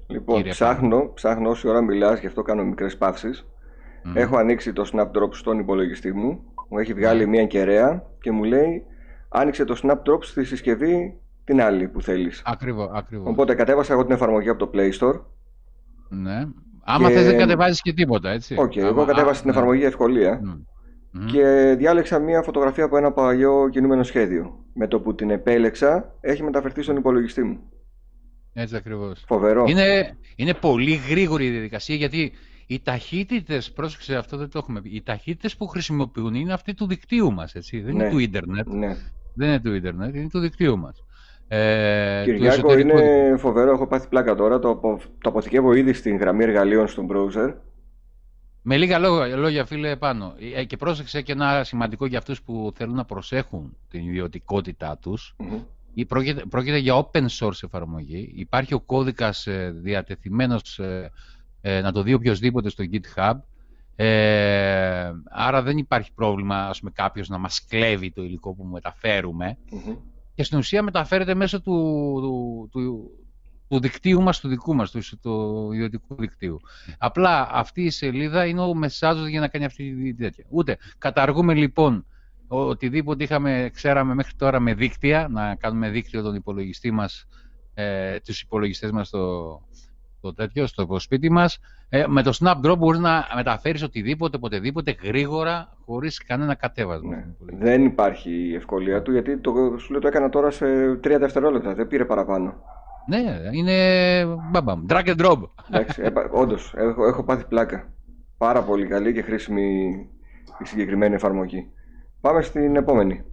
Λοιπόν, 0.07 0.43
ψάχνω, 0.43 1.11
ψάχνω 1.13 1.49
όση 1.49 1.67
ώρα 1.67 1.81
μιλάς, 1.81 2.19
γι' 2.19 2.27
αυτό 2.27 2.41
κάνω 2.41 2.63
μικρές 2.63 2.97
παύσεις. 2.97 3.45
Έχω 4.13 4.37
ανοίξει 4.37 4.73
το 4.73 4.89
Snapdrop 4.93 5.29
στον 5.31 5.59
υπολογιστή 5.59 6.13
μου, 6.13 6.43
μου 6.69 6.77
έχει 6.77 6.93
βγάλει 6.93 7.27
μια 7.27 7.45
κεραία 7.45 8.03
και 8.21 8.31
μου 8.31 8.43
λέει 8.43 8.83
άνοιξε 9.29 9.65
το 9.65 9.79
Snapdrop 9.83 10.19
στη 10.21 10.43
συσκευή 10.43 11.19
την 11.43 11.61
άλλη 11.61 11.87
που 11.87 12.01
θέλεις. 12.01 12.41
Ακριβώς, 12.45 12.89
ακριβώς. 12.93 13.27
Οπότε 13.27 13.55
κατέβασα 13.55 13.93
εγώ 13.93 14.03
την 14.03 14.13
εφαρμογή 14.13 14.49
από 14.49 14.59
το 14.59 14.71
Play 14.73 14.91
Store. 14.99 15.21
Ναι. 16.09 16.47
Άμα 16.83 17.07
και... 17.07 17.13
θες 17.13 17.25
δεν 17.25 17.37
κατεβάζεις 17.37 17.81
και 17.81 17.93
τίποτα, 17.93 18.29
έτσι. 18.29 18.55
OK, 18.57 18.71
okay, 18.71 18.77
εγώ 18.77 19.05
κατέβασα 19.05 19.41
την 19.41 19.49
ναι. 19.49 19.55
εφαρμογή 19.55 19.83
ευκολία 19.83 20.41
και 21.25 21.75
διάλεξα 21.77 22.19
μια 22.19 22.41
φωτογραφία 22.41 22.83
από 22.83 22.97
ένα 22.97 23.11
παλιό 23.11 23.69
κινούμενο 23.71 24.03
σχέδιο. 24.03 24.65
Με 24.73 24.87
το 24.87 24.99
που 24.99 25.15
την 25.15 25.29
επέλεξα, 25.29 26.15
έχει 26.21 26.43
μεταφερθεί 26.43 26.81
στον 26.81 26.95
υπολογιστή 26.95 27.43
μου. 27.43 27.59
Έτσι 28.53 28.75
ακριβώς. 28.75 29.23
Φοβερό. 29.27 29.65
Είναι, 29.67 30.17
είναι 30.35 30.53
πολύ 30.53 30.95
γρήγορη 31.09 31.45
η 31.45 31.49
διαδικασία 31.49 31.95
γιατί 31.95 32.31
οι 32.67 32.81
ταχύτητες, 32.81 33.71
πρόσεξε 33.71 34.15
αυτό 34.15 34.37
δεν 34.37 34.49
το 34.49 34.57
έχουμε 34.57 34.81
πει, 34.81 34.89
οι 34.89 35.01
ταχύτητες 35.01 35.57
που 35.57 35.67
χρησιμοποιούν 35.67 36.33
είναι 36.33 36.53
αυτοί 36.53 36.73
του 36.73 36.87
δικτύου 36.87 37.33
μας, 37.33 37.55
έτσι. 37.55 37.79
Δεν 37.81 37.93
είναι 37.93 38.03
ναι. 38.03 38.09
του 38.09 38.17
ίντερνετ. 38.17 38.67
Ναι. 38.67 38.97
Δεν 39.35 39.47
είναι 39.47 39.59
του 39.59 39.73
ίντερνετ, 39.73 40.15
είναι 40.15 40.29
του 40.29 40.39
δικτύου 40.39 40.77
μας. 40.77 41.03
Ε, 41.55 42.23
Κυριάκο, 42.23 42.77
είναι 42.77 43.35
φοβερό. 43.37 43.71
Έχω 43.71 43.87
πάθει 43.87 44.07
πλάκα 44.07 44.35
τώρα. 44.35 44.59
Το, 44.59 44.79
το 45.21 45.29
αποθηκεύω 45.29 45.73
ήδη 45.73 45.93
στην 45.93 46.17
γραμμή 46.17 46.43
εργαλείων 46.43 46.87
στον 46.87 47.07
browser. 47.11 47.53
Με 48.61 48.77
λίγα 48.77 48.99
λόγια, 48.99 49.35
λόγια 49.35 49.65
φίλε, 49.65 49.95
πάνω. 49.95 50.33
Ε, 50.55 50.63
και 50.63 50.77
πρόσεξε 50.77 51.21
και 51.21 51.31
ένα 51.31 51.63
σημαντικό 51.63 52.05
για 52.05 52.17
αυτούς 52.17 52.41
που 52.41 52.71
θέλουν 52.75 52.95
να 52.95 53.05
προσέχουν 53.05 53.77
την 53.89 54.07
ιδιωτικότητά 54.07 54.97
τους. 55.01 55.35
Mm-hmm. 55.39 56.03
Πρόκειται, 56.07 56.43
πρόκειται 56.49 56.77
για 56.77 56.95
open 56.95 57.25
source 57.39 57.63
εφαρμογή. 57.63 58.31
Υπάρχει 58.35 58.73
ο 58.73 58.79
κώδικας 58.79 59.47
ε, 59.47 59.73
διατεθειμένος 59.75 60.79
ε, 60.79 61.11
ε, 61.61 61.81
να 61.81 61.91
το 61.91 62.01
δει 62.01 62.13
οποιοδήποτε 62.13 62.69
στο 62.69 62.83
GitHub. 62.91 63.33
Ε, 63.95 65.11
άρα 65.29 65.61
δεν 65.61 65.77
υπάρχει 65.77 66.11
πρόβλημα 66.15 66.55
ας 66.55 66.79
πούμε, 66.79 66.91
κάποιος 66.95 67.29
να 67.29 67.37
μας 67.37 67.65
κλέβει 67.65 68.11
το 68.11 68.23
υλικό 68.23 68.53
που 68.53 68.63
μεταφέρουμε 68.63 69.57
και 70.35 70.43
στην 70.43 70.57
ουσία 70.57 70.83
μεταφέρεται 70.83 71.35
μέσω 71.35 71.61
του, 71.61 71.71
του, 72.21 72.69
του, 72.71 73.11
του 73.67 73.79
δικτύου 73.79 74.21
μας, 74.21 74.39
του 74.39 74.47
δικού 74.47 74.75
μας, 74.75 74.91
του, 74.91 75.01
του 75.21 75.71
ιδιωτικού 75.73 76.15
δικτύου. 76.15 76.59
Απλά 76.97 77.49
αυτή 77.51 77.81
η 77.83 77.89
σελίδα 77.89 78.45
είναι 78.45 78.61
ο 78.61 78.73
μεσάζος 78.73 79.27
για 79.27 79.39
να 79.39 79.47
κάνει 79.47 79.65
αυτή 79.65 79.93
τη 79.93 80.13
τέτοια. 80.13 80.45
Ούτε 80.49 80.77
καταργούμε 80.97 81.53
λοιπόν 81.53 82.05
οτιδήποτε 82.47 83.23
είχαμε, 83.23 83.69
ξέραμε 83.73 84.13
μέχρι 84.13 84.33
τώρα 84.35 84.59
με 84.59 84.73
δίκτυα, 84.73 85.27
να 85.31 85.55
κάνουμε 85.55 85.89
δίκτυο 85.89 86.21
τον 86.21 86.35
υπολογιστή 86.35 86.91
μας, 86.91 87.25
ε, 87.73 88.19
τους 88.19 88.41
υπολογιστές 88.41 88.91
μας 88.91 89.07
στο, 89.07 89.61
στο 90.23 90.33
τέτοιο, 90.33 90.67
στο 90.67 90.99
σπίτι 90.99 91.31
μας. 91.31 91.59
Ε, 91.89 92.05
με 92.07 92.21
το 92.23 92.37
Snapdrop 92.39 92.77
μπορείς 92.77 92.99
να 92.99 93.25
μεταφέρεις 93.35 93.83
οτιδήποτε, 93.83 94.37
οποτεδήποτε, 94.37 94.95
γρήγορα, 95.03 95.77
χωρίς 95.85 96.23
κανένα 96.23 96.55
κατέβασμα. 96.55 97.15
Ναι. 97.15 97.25
Δεν 97.39 97.85
υπάρχει 97.85 98.31
η 98.31 98.55
ευκολία 98.55 99.01
του, 99.01 99.11
γιατί 99.11 99.37
το, 99.37 99.51
σου 99.77 99.91
λέω 99.91 100.01
το 100.01 100.07
έκανα 100.07 100.29
τώρα 100.29 100.51
σε 100.51 100.95
τρία 100.95 101.19
δευτερόλεπτα, 101.19 101.73
δεν 101.73 101.87
πήρε 101.87 102.05
παραπάνω. 102.05 102.53
Ναι, 103.07 103.23
είναι 103.51 104.25
μπαμπαμ, 104.51 104.85
drag 104.89 105.05
and 105.05 105.25
drop. 105.25 105.39
Εντάξει, 105.69 106.01
όντως, 106.31 106.73
έχω, 106.75 107.07
έχω 107.07 107.23
πάθει 107.23 107.45
πλάκα. 107.45 107.93
Πάρα 108.37 108.61
πολύ 108.61 108.87
καλή 108.87 109.13
και 109.13 109.21
χρήσιμη 109.21 109.95
η 110.59 110.65
συγκεκριμένη 110.65 111.15
εφαρμογή. 111.15 111.67
Πάμε 112.21 112.41
στην 112.41 112.75
επόμενη. 112.75 113.23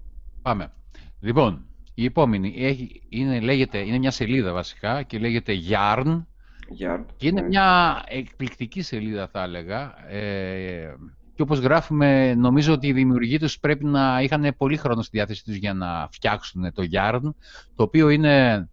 Πάμε. 0.42 0.72
Λοιπόν, 1.20 1.64
η 1.94 2.04
επόμενη 2.04 2.54
έχει, 2.56 3.02
είναι, 3.08 3.40
λέγεται, 3.40 3.78
είναι 3.78 3.98
μια 3.98 4.10
σελίδα 4.10 4.52
βασικά 4.52 5.02
και 5.02 5.18
λέγεται 5.18 5.52
Yarn. 5.70 6.22
Yarn 6.78 7.04
και 7.16 7.26
είναι 7.26 7.40
ναι. 7.40 7.46
μια 7.46 8.02
εκπληκτική 8.08 8.82
σελίδα 8.82 9.28
θα 9.32 9.42
έλεγα. 9.42 9.94
Ε, 10.08 10.94
και 11.34 11.42
όπως 11.42 11.58
γράφουμε, 11.58 12.34
νομίζω 12.34 12.72
ότι 12.72 12.86
οι 12.86 12.92
δημιουργοί 12.92 13.38
τους 13.38 13.58
πρέπει 13.58 13.84
να 13.84 14.22
είχαν 14.22 14.54
πολύ 14.56 14.76
χρόνο 14.76 15.02
στη 15.02 15.16
διάθεσή 15.16 15.44
τους 15.44 15.54
για 15.54 15.74
να 15.74 16.08
φτιάξουν 16.10 16.72
το 16.72 16.82
Yarn, 16.92 17.20
το 17.74 17.82
οποίο 17.82 18.08
είναι, 18.08 18.68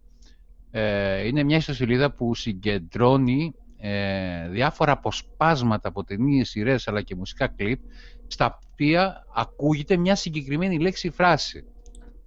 ε, 0.70 1.26
είναι 1.26 1.42
μια 1.42 1.56
ιστοσελίδα 1.56 2.12
που 2.12 2.34
συγκεντρώνει 2.34 3.54
ε, 3.78 4.48
διάφορα 4.48 4.92
αποσπάσματα 4.92 5.88
από 5.88 6.04
ταινίες, 6.04 6.48
σειρές 6.48 6.88
αλλά 6.88 7.02
και 7.02 7.14
μουσικά 7.14 7.46
κλιπ 7.46 7.80
στα 8.26 8.58
οποία 8.72 9.26
ακούγεται 9.34 9.96
μια 9.96 10.14
συγκεκριμένη 10.14 10.78
λέξη 10.78 11.06
ή 11.06 11.10
φράση. 11.10 11.64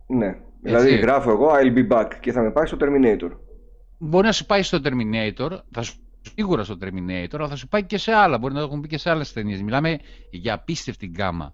Ναι. 0.08 0.38
Δηλαδή 0.62 0.96
γράφω 0.96 1.32
εγώ 1.32 1.50
I'll 1.52 1.78
be 1.78 1.98
back 1.98 2.08
και 2.20 2.32
θα 2.32 2.42
με 2.42 2.52
πάει 2.52 2.66
στο 2.66 2.78
Terminator. 2.80 3.30
Μπορεί 4.04 4.26
να 4.26 4.32
σου 4.32 4.46
πάει 4.46 4.64
στο 4.64 4.80
Terminator, 4.84 5.60
θα 5.72 5.82
σου 5.82 5.94
σίγουρα 6.36 6.64
στο 6.64 6.78
Terminator, 6.82 7.34
αλλά 7.34 7.48
θα 7.48 7.56
σου 7.56 7.68
πάει 7.68 7.84
και 7.84 7.98
σε 7.98 8.12
άλλα. 8.12 8.38
Μπορεί 8.38 8.54
να 8.54 8.60
το 8.60 8.66
έχουν 8.66 8.82
πει 8.82 8.88
και 8.88 8.98
σε 8.98 9.10
άλλες 9.10 9.34
ταινίες. 9.34 9.62
Μιλάμε 9.62 10.00
για 10.32 10.54
απίστευτη 10.54 11.06
γκάμα 11.06 11.54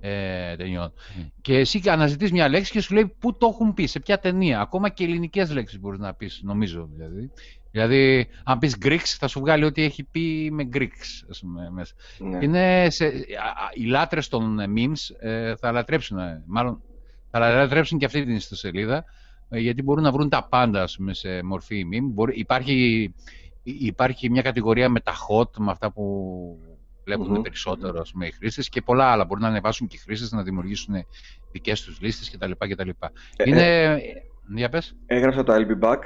ε, 0.00 0.56
ταινιών. 0.56 0.92
Και 1.40 1.58
εσύ 1.58 1.82
αναζητείς 1.86 2.32
μια 2.32 2.48
λέξη 2.48 2.72
και 2.72 2.80
σου 2.80 2.94
λέει 2.94 3.14
πού 3.18 3.36
το 3.36 3.46
έχουν 3.46 3.74
πει, 3.74 3.86
σε 3.86 4.00
ποια 4.00 4.18
ταινία. 4.18 4.60
Ακόμα 4.60 4.88
και 4.88 5.04
ελληνικές 5.04 5.52
λέξεις 5.52 5.80
μπορείς 5.80 5.98
να 5.98 6.14
πεις, 6.14 6.40
νομίζω 6.42 6.88
δηλαδή. 6.92 7.30
Δηλαδή, 7.70 8.28
αν 8.44 8.58
πεις 8.58 8.76
Greeks, 8.82 9.16
θα 9.18 9.28
σου 9.28 9.40
βγάλει 9.40 9.64
ότι 9.64 9.82
έχει 9.82 10.04
πει 10.04 10.48
με 10.52 10.68
Greeks, 10.72 11.26
ας 11.30 11.40
πούμε, 11.40 11.70
μέσα. 11.70 11.94
Ναι. 12.18 12.38
Είναι 12.42 12.90
σε, 12.90 13.06
οι 13.74 13.84
λάτρες 13.84 14.28
των 14.28 14.58
memes 14.60 15.28
ε, 15.28 15.56
θα 15.56 15.72
λατρέψουν, 15.72 16.18
ε, 16.18 16.42
μάλλον 16.46 16.82
θα 17.30 17.38
λατρέψουν 17.38 17.98
και 17.98 18.04
αυτή 18.04 18.24
την 18.24 18.34
ιστοσελίδα, 18.34 18.96
ε, 18.96 19.02
γιατί 19.50 19.82
μπορούν 19.82 20.02
να 20.02 20.12
βρουν 20.12 20.28
τα 20.28 20.46
πάντα, 20.48 20.82
ας 20.82 20.96
πούμε, 20.96 21.14
σε 21.14 21.42
μορφή 21.42 21.84
meme. 21.92 22.08
Μπορεί, 22.10 22.38
υπάρχει, 22.38 23.14
υπάρχει 23.62 24.30
μια 24.30 24.42
κατηγορία 24.42 24.88
με 24.88 25.00
τα 25.00 25.12
hot, 25.12 25.50
με 25.58 25.70
αυτά 25.70 25.92
που 25.92 26.04
βλέπουν 27.04 27.36
mm-hmm. 27.36 27.42
περισσότερο 27.42 28.00
ας 28.00 28.12
πούμε, 28.12 28.26
οι 28.26 28.30
χρήστες 28.30 28.68
και 28.68 28.82
πολλά 28.82 29.04
άλλα. 29.04 29.24
Μπορεί 29.24 29.40
να 29.40 29.48
ανεβάσουν 29.48 29.86
και 29.86 29.96
οι 29.96 29.98
χρήστες 29.98 30.32
να 30.32 30.42
δημιουργήσουν 30.42 30.94
δικές 31.52 31.82
τους 31.82 32.00
λίστες 32.00 32.30
κτλ. 32.30 32.50
κτλ. 32.58 32.88
Ε, 32.88 33.44
είναι. 33.44 33.98
Για 34.54 34.68
πες. 34.68 34.96
Έγραψα 35.06 35.44
το 35.44 35.52
I'll 35.54 35.82
be 35.82 35.88
back 35.88 35.98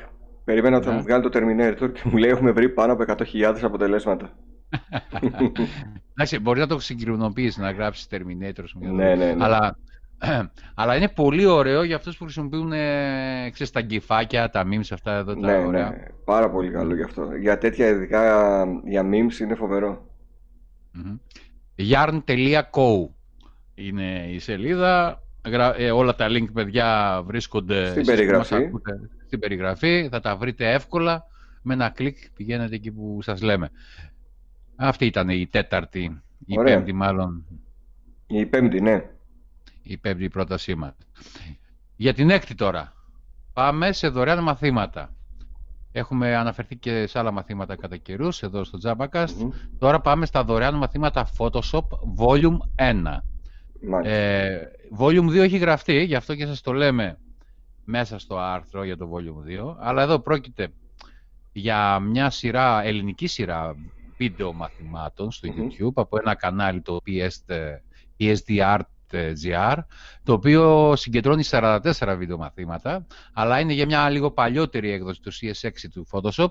Περίμενα 0.44 0.76
ότι 0.76 0.84
θα 0.84 0.90
ναι. 0.90 0.96
μου 0.96 1.02
βγάλει 1.02 1.22
το 1.22 1.30
Terminator 1.32 1.92
και 1.92 2.00
μου 2.04 2.16
λέει 2.16 2.30
έχουμε 2.30 2.50
βρει 2.50 2.68
πάνω 2.68 2.92
από 2.92 3.04
100.000 3.06 3.58
αποτελέσματα. 3.62 4.36
Εντάξει, 6.12 6.38
μπορεί 6.38 6.60
να 6.60 6.66
το 6.66 6.78
συγκρινοποιήσει 6.78 7.60
να 7.60 7.70
γράψεις 7.70 8.06
Terminator. 8.10 8.64
Ναι, 8.74 9.14
ναι, 9.14 9.32
ναι. 9.32 9.44
Αλλά, 9.44 9.78
αλλά 10.74 10.96
είναι 10.96 11.08
πολύ 11.08 11.46
ωραίο 11.46 11.82
για 11.82 11.96
αυτούς 11.96 12.16
που 12.16 12.24
χρησιμοποιούν 12.24 12.72
ε, 12.72 13.50
ξέρεις, 13.52 13.72
τα 13.72 13.80
γκυφάκια, 13.80 14.50
τα 14.50 14.64
memes 14.64 14.92
αυτά 14.92 15.12
εδώ. 15.16 15.34
Τα 15.34 15.46
ναι, 15.46 15.66
ωραία. 15.66 15.90
ναι, 15.90 16.06
πάρα 16.24 16.50
πολύ 16.50 16.70
καλό 16.70 16.94
γι' 16.94 17.02
αυτό. 17.02 17.34
Για 17.40 17.58
τέτοια 17.58 17.88
ειδικά 17.88 18.22
για 18.84 19.02
memes 19.02 19.40
είναι 19.40 19.54
φοβερό. 19.54 20.06
Yarn.co 21.76 23.08
είναι 23.74 24.26
η 24.30 24.38
σελίδα. 24.38 25.22
Ε, 25.76 25.90
όλα 25.90 26.14
τα 26.14 26.26
link, 26.28 26.52
παιδιά, 26.52 27.20
βρίσκονται 27.24 27.90
στην 27.90 28.06
περιγραφή 28.06 28.70
στην 29.32 29.38
περιγραφή, 29.38 30.08
θα 30.10 30.20
τα 30.20 30.36
βρείτε 30.36 30.72
εύκολα. 30.72 31.24
Με 31.62 31.74
ένα 31.74 31.88
κλικ 31.88 32.16
πηγαίνετε 32.36 32.74
εκεί 32.74 32.90
που 32.90 33.18
σας 33.22 33.42
λέμε. 33.42 33.70
Αυτή 34.76 35.06
ήταν 35.06 35.28
η 35.28 35.46
τέταρτη, 35.46 36.22
η 36.46 36.54
πέμπτη 36.54 36.92
μάλλον. 36.92 37.44
Η 38.26 38.46
πέμπτη, 38.46 38.80
ναι. 38.80 39.04
Η 39.82 39.96
πέμπτη 39.96 40.28
πρότασή 40.28 40.74
μας. 40.74 40.94
Για 41.96 42.14
την 42.14 42.30
έκτη 42.30 42.54
τώρα. 42.54 42.92
Πάμε 43.52 43.92
σε 43.92 44.08
δωρεάν 44.08 44.42
μαθήματα. 44.42 45.14
Έχουμε 45.92 46.36
αναφερθεί 46.36 46.76
και 46.76 47.06
σε 47.06 47.18
άλλα 47.18 47.30
μαθήματα 47.30 47.76
κατά 47.76 47.96
καιρούς 47.96 48.42
εδώ 48.42 48.64
στο 48.64 48.78
Jabacast. 48.82 49.50
Τώρα 49.78 50.00
πάμε 50.00 50.26
στα 50.26 50.44
δωρεάν 50.44 50.74
μαθήματα 50.74 51.28
Photoshop 51.38 51.84
Volume 52.18 52.58
1. 52.76 53.22
Ε, 54.04 54.58
volume 54.98 55.28
2 55.28 55.34
έχει 55.36 55.56
γραφτεί, 55.56 56.02
γι' 56.02 56.14
αυτό 56.14 56.34
και 56.34 56.46
σας 56.46 56.60
το 56.60 56.72
λέμε 56.72 57.18
μέσα 57.84 58.18
στο 58.18 58.38
άρθρο 58.38 58.84
για 58.84 58.96
το 58.96 59.10
Volume 59.12 59.70
2, 59.70 59.76
αλλά 59.78 60.02
εδώ 60.02 60.18
πρόκειται 60.18 60.68
για 61.52 61.98
μια 61.98 62.30
σειρά, 62.30 62.82
ελληνική 62.84 63.26
σειρά 63.26 63.76
βίντεο 64.16 64.52
μαθημάτων 64.52 65.30
στο 65.30 65.48
YouTube 65.56 65.92
από 65.94 66.18
ένα 66.18 66.34
κανάλι 66.34 66.80
το 66.80 66.98
PSD, 67.06 67.52
PSDArt.gr 69.12 69.76
το 70.22 70.32
οποίο 70.32 70.92
συγκεντρώνει 70.96 71.44
44 71.50 71.80
βίντεο 72.18 72.36
μαθήματα 72.36 73.06
αλλά 73.32 73.60
είναι 73.60 73.72
για 73.72 73.86
μια 73.86 74.10
λίγο 74.10 74.30
παλιότερη 74.30 74.90
έκδοση 74.90 75.20
του 75.20 75.32
CS6 75.32 75.70
του 75.92 76.06
Photoshop. 76.10 76.48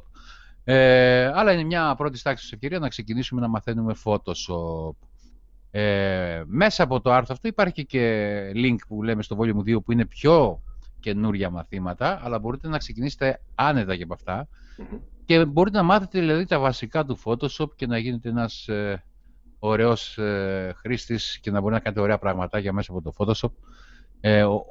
Ε, 0.64 1.26
αλλά 1.26 1.52
είναι 1.52 1.64
μια 1.64 1.96
πρώτη 1.98 2.22
τάξη 2.22 2.50
ευκαιρία 2.54 2.80
να 2.80 2.88
ξεκινήσουμε 2.88 3.42
να 3.42 3.48
μαθαίνουμε 3.48 3.96
Photoshop. 4.04 4.96
Ε, 5.72 6.44
μέσα 6.46 6.84
από 6.84 7.02
το 7.02 7.12
άρθρο 7.12 7.34
αυτό 7.34 7.48
υπάρχει 7.48 7.86
και 7.86 8.52
link 8.56 8.76
που 8.88 9.04
λέμε 9.04 9.24
στο 9.24 9.38
Volume 9.40 9.76
2 9.76 9.84
που 9.84 9.92
είναι 9.92 10.06
πιο 10.06 10.62
καινούρια 11.00 11.50
μαθήματα, 11.50 12.20
αλλά 12.24 12.40
μπορείτε 12.40 12.68
να 12.68 12.78
ξεκινήσετε 12.78 13.42
άνετα 13.56 13.96
και 13.96 14.04
από 14.04 14.14
αυτα 14.14 14.48
και 15.26 15.46
μπορείτε 15.46 15.78
να 15.78 15.84
μάθετε 15.84 16.20
δηλαδή 16.20 16.46
τα 16.46 16.60
βασικά 16.60 17.06
του 17.06 17.20
Photoshop 17.24 17.76
και 17.76 17.88
να 17.88 17.98
γίνετε 17.98 18.30
ένας 18.30 18.68
ε, 18.68 19.04
ωραίος 19.62 20.18
ε, 20.18 20.74
χρήστης 20.76 21.40
και 21.42 21.52
να 21.52 21.62
μπορεί 21.62 21.74
να 21.74 21.80
κάνετε 21.80 22.02
ωραία 22.02 22.18
πραγματάκια 22.18 22.74
μέσα 22.74 22.92
από 22.92 23.02
το 23.02 23.14
Photoshop. 23.18 23.52
Ε, 24.22 24.44
ο, 24.44 24.66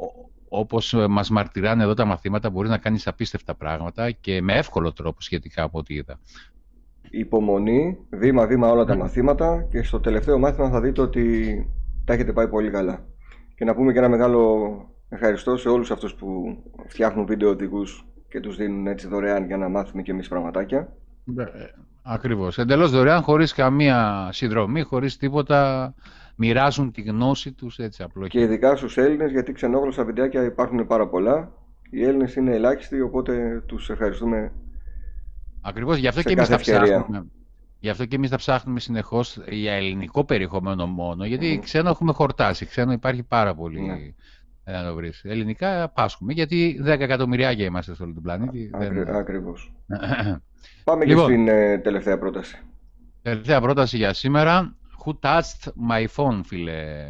όπως 0.48 0.94
μας 1.08 1.30
μαρτυράνε 1.30 1.82
εδώ 1.82 1.94
τα 1.94 2.04
μαθήματα, 2.04 2.50
μπορεί 2.50 2.68
να 2.68 2.78
κάνεις 2.78 3.06
απίστευτα 3.06 3.54
πράγματα 3.54 4.10
και 4.10 4.42
με 4.42 4.52
εύκολο 4.54 4.92
τρόπο 4.92 5.20
σχετικά 5.20 5.62
από 5.62 5.78
ό,τι 5.78 5.94
είδα. 5.94 6.20
Υπομονή, 7.10 7.98
βήμα-βήμα 8.10 8.68
όλα 8.68 8.84
τα 8.84 8.96
μαθήματα 8.96 9.66
και 9.70 9.82
στο 9.82 10.00
τελευταίο 10.00 10.38
μάθημα 10.38 10.70
θα 10.70 10.80
δείτε 10.80 11.00
ότι 11.00 11.66
τα 12.04 12.12
έχετε 12.12 12.32
πάει 12.32 12.48
πολύ 12.48 12.70
καλά. 12.70 13.04
Και 13.54 13.64
να 13.64 13.74
πούμε 13.74 13.92
και 13.92 13.98
ένα 13.98 14.08
μεγάλο 14.08 14.68
Ευχαριστώ 15.12 15.56
σε 15.56 15.68
όλους 15.68 15.90
αυτούς 15.90 16.14
που 16.14 16.56
φτιάχνουν 16.86 17.26
βίντεο 17.26 17.48
οδηγούς 17.48 18.06
και 18.28 18.40
τους 18.40 18.56
δίνουν 18.56 18.86
έτσι 18.86 19.06
δωρεάν 19.08 19.46
για 19.46 19.56
να 19.56 19.68
μάθουμε 19.68 20.02
και 20.02 20.10
εμείς 20.10 20.28
πραγματάκια. 20.28 20.96
Ε, 21.36 21.44
ακριβώς. 22.02 22.58
Εντελώς 22.58 22.90
δωρεάν, 22.90 23.22
χωρίς 23.22 23.52
καμία 23.52 24.28
συνδρομή, 24.32 24.82
χωρίς 24.82 25.16
τίποτα. 25.16 25.94
Μοιράζουν 26.36 26.92
τη 26.92 27.02
γνώση 27.02 27.52
τους 27.52 27.78
έτσι 27.78 28.02
απλό. 28.02 28.26
Και 28.26 28.40
ειδικά 28.40 28.76
στους 28.76 28.96
Έλληνες, 28.96 29.30
γιατί 29.30 29.52
ξενόγλωσσα 29.52 30.04
βιντεάκια 30.04 30.44
υπάρχουν 30.44 30.86
πάρα 30.86 31.08
πολλά. 31.08 31.52
Οι 31.90 32.04
Έλληνες 32.04 32.34
είναι 32.34 32.54
ελάχιστοι, 32.54 33.00
οπότε 33.00 33.62
τους 33.66 33.90
ευχαριστούμε 33.90 34.52
Ακριβώς, 35.60 35.96
γι' 35.96 36.06
αυτό 36.06 36.22
και 36.22 36.32
εμείς 36.32 36.48
τα 36.48 36.56
ψάχνουμε. 36.56 37.26
Γι' 37.78 37.88
αυτό 37.88 38.04
και 38.04 38.16
εμείς 38.16 38.30
θα 38.30 38.36
ψάχνουμε 38.36 38.80
συνεχώς 38.80 39.40
για 39.48 39.72
ελληνικό 39.72 40.24
περιεχόμενο 40.24 40.86
μόνο, 40.86 41.24
γιατί 41.24 41.58
mm. 41.58 41.64
ξένο 41.64 41.88
έχουμε 41.88 42.12
χορτάσει, 42.12 42.66
ξένο 42.66 42.92
υπάρχει 42.92 43.22
πάρα 43.22 43.54
πολύ. 43.54 43.80
Ναι 43.80 43.94
να 44.72 44.84
το 44.84 44.94
βρεις. 44.94 45.24
Ελληνικά 45.24 45.88
πάσχουμε, 45.88 46.32
γιατί 46.32 46.80
10 46.84 46.86
εκατομμυριάκια 46.86 47.64
είμαστε 47.64 47.94
σε 47.94 48.02
όλο 48.02 48.12
τον 48.12 48.22
πλανήτη. 48.22 48.70
Ακρι, 48.72 49.02
δεν... 49.02 49.14
Ακριβώς. 49.14 49.72
Πάμε 50.84 51.04
λοιπόν, 51.04 51.26
και 51.26 51.32
στην 51.32 51.48
ε, 51.48 51.78
τελευταία 51.78 52.18
πρόταση. 52.18 52.58
Τελευταία 53.22 53.60
πρόταση 53.60 53.96
για 53.96 54.12
σήμερα. 54.12 54.74
Who 55.04 55.12
touched 55.20 55.72
my 55.90 56.06
phone, 56.16 56.40
φίλε; 56.44 57.06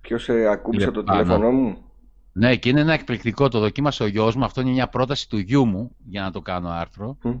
Ποιος 0.00 0.28
ε, 0.28 0.46
ακούμπησε 0.46 0.90
το 0.90 1.04
τηλέφωνο 1.04 1.50
μου; 1.50 1.76
Ναι, 2.32 2.56
και 2.56 2.68
είναι 2.68 2.80
ένα 2.80 2.92
εκπληκτικό. 2.92 3.48
Το 3.48 3.58
δοκίμασε 3.58 4.02
ο 4.02 4.06
γιος 4.06 4.36
μου. 4.36 4.44
Αυτό 4.44 4.60
είναι 4.60 4.70
μια 4.70 4.88
πρόταση 4.88 5.28
του 5.28 5.38
γιού 5.38 5.66
μου 5.66 5.96
για 6.04 6.22
να 6.22 6.30
το 6.30 6.40
κάνω 6.40 6.68
άρθρο. 6.68 7.16
Mm. 7.24 7.38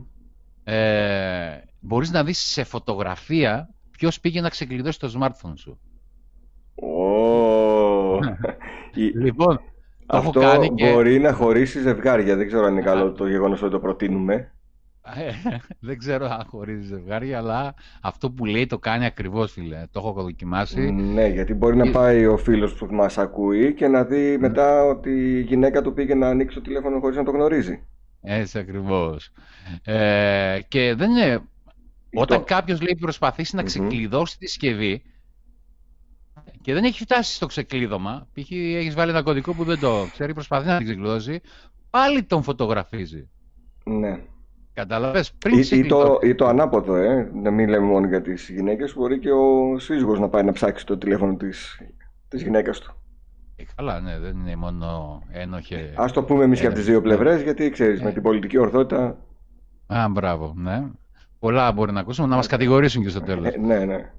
Ε, 0.64 1.58
μπορείς 1.80 2.10
να 2.10 2.24
δεις 2.24 2.38
σε 2.38 2.64
φωτογραφία 2.64 3.74
ποιος 3.90 4.20
πήγε 4.20 4.40
να 4.40 4.48
ξεκλειδώσει 4.48 4.98
το 4.98 5.12
smartphone 5.18 5.52
σου. 5.54 5.78
Λοιπόν, 9.14 9.60
αυτό 10.06 10.40
κάνει 10.40 10.74
και... 10.74 10.92
μπορεί 10.92 11.18
να 11.18 11.32
χωρίσει 11.32 11.80
ζευγάρια. 11.80 12.36
Δεν 12.36 12.46
ξέρω 12.46 12.64
αν 12.64 12.72
είναι 12.72 12.82
καλό 12.82 13.12
το 13.12 13.26
γεγονός 13.26 13.62
ότι 13.62 13.72
το 13.72 13.80
προτείνουμε. 13.80 14.52
δεν 15.88 15.98
ξέρω 15.98 16.26
αν 16.26 16.44
χωρίζει 16.46 16.86
ζευγάρι, 16.86 17.34
αλλά 17.34 17.74
αυτό 18.02 18.30
που 18.30 18.44
λέει 18.44 18.66
το 18.66 18.78
κάνει 18.78 19.04
ακριβώς, 19.04 19.52
φίλε. 19.52 19.82
Το 19.90 20.00
έχω 20.00 20.22
δοκιμάσει. 20.22 20.90
Ναι, 20.90 21.26
γιατί 21.26 21.54
μπορεί 21.54 21.76
να 21.76 21.90
πάει 21.90 22.26
ο 22.26 22.36
φίλος 22.36 22.74
που 22.74 22.86
μας 22.90 23.18
ακούει 23.18 23.74
και 23.74 23.88
να 23.88 24.04
δει 24.04 24.38
μετά 24.38 24.84
ότι 24.84 25.10
η 25.10 25.40
γυναίκα 25.40 25.82
του 25.82 25.92
πήγε 25.92 26.14
να 26.14 26.28
ανοίξει 26.28 26.56
το 26.56 26.62
τηλέφωνο 26.62 27.00
χωρίς 27.00 27.16
να 27.16 27.24
το 27.24 27.30
γνωρίζει. 27.30 27.82
Έτσι 28.22 28.58
ακριβώς. 28.58 29.30
Ε, 29.84 30.58
και 30.68 30.94
δεν 30.94 31.10
είναι. 31.10 31.40
Όταν 32.14 32.44
κάποιος 32.44 32.80
λέει 32.80 32.96
προσπαθήσει 33.00 33.56
να 33.56 33.62
ξεκλειδώσει 33.62 34.38
τη 34.38 34.46
συσκευή 34.46 35.02
και 36.62 36.72
δεν 36.72 36.84
έχει 36.84 37.02
φτάσει 37.02 37.34
στο 37.34 37.46
ξεκλείδωμα, 37.46 38.28
π.χ. 38.32 38.50
έχεις 38.50 38.94
βάλει 38.94 39.10
ένα 39.10 39.22
κωδικό 39.22 39.54
που 39.54 39.64
δεν 39.64 39.78
το 39.78 40.06
ξέρει, 40.12 40.34
προσπαθεί 40.34 40.66
να 40.66 40.76
την 40.76 40.86
ξεκλειδώσει, 40.86 41.40
πάλι 41.90 42.22
τον 42.22 42.42
φωτογραφίζει. 42.42 43.28
Ναι. 43.84 44.20
Καταλαβες, 44.80 45.32
πριν 45.32 45.58
ή, 45.58 45.68
ή, 45.70 45.86
το, 45.86 46.18
ή 46.22 46.34
το 46.34 46.46
ανάποδο, 46.46 46.94
ε. 46.94 47.30
να 47.34 47.50
μην 47.50 47.68
λέμε 47.68 47.86
μόνο 47.86 48.06
για 48.06 48.22
τις 48.22 48.48
γυναίκες, 48.48 48.94
μπορεί 48.94 49.18
και 49.18 49.30
ο 49.30 49.78
σύζυγος 49.78 50.18
να 50.18 50.28
πάει 50.28 50.42
να 50.42 50.52
ψάξει 50.52 50.86
το 50.86 50.98
τηλέφωνο 50.98 51.36
της, 51.36 51.80
της 52.28 52.42
γυναίκας 52.42 52.78
του. 52.78 52.94
Ε, 53.56 53.62
καλά, 53.76 54.00
ναι, 54.00 54.18
δεν 54.18 54.38
είναι 54.38 54.56
μόνο 54.56 55.20
ένοχε... 55.30 55.94
Ας 55.96 56.12
το 56.12 56.22
πούμε 56.22 56.44
εμείς 56.44 56.60
και 56.60 56.66
από 56.66 56.74
τις 56.74 56.84
δύο 56.84 57.00
πλευρές, 57.00 57.42
γιατί 57.42 57.70
ξέρεις, 57.70 58.02
με 58.02 58.08
ε. 58.08 58.12
την 58.12 58.22
πολιτική 58.22 58.58
ορθότητα... 58.58 59.16
Α, 59.86 60.08
μπράβο, 60.08 60.52
ναι. 60.56 60.82
Πολλά 61.38 61.72
μπορεί 61.72 61.92
να 61.92 62.00
ακούσουμε, 62.00 62.28
να 62.28 62.36
μας 62.36 62.46
κατηγορήσουν 62.46 63.02
και 63.02 63.08
στο 63.08 63.20
τέλος. 63.20 63.46
Ε, 63.46 63.58
ναι, 63.58 63.84
ναι. 63.84 64.12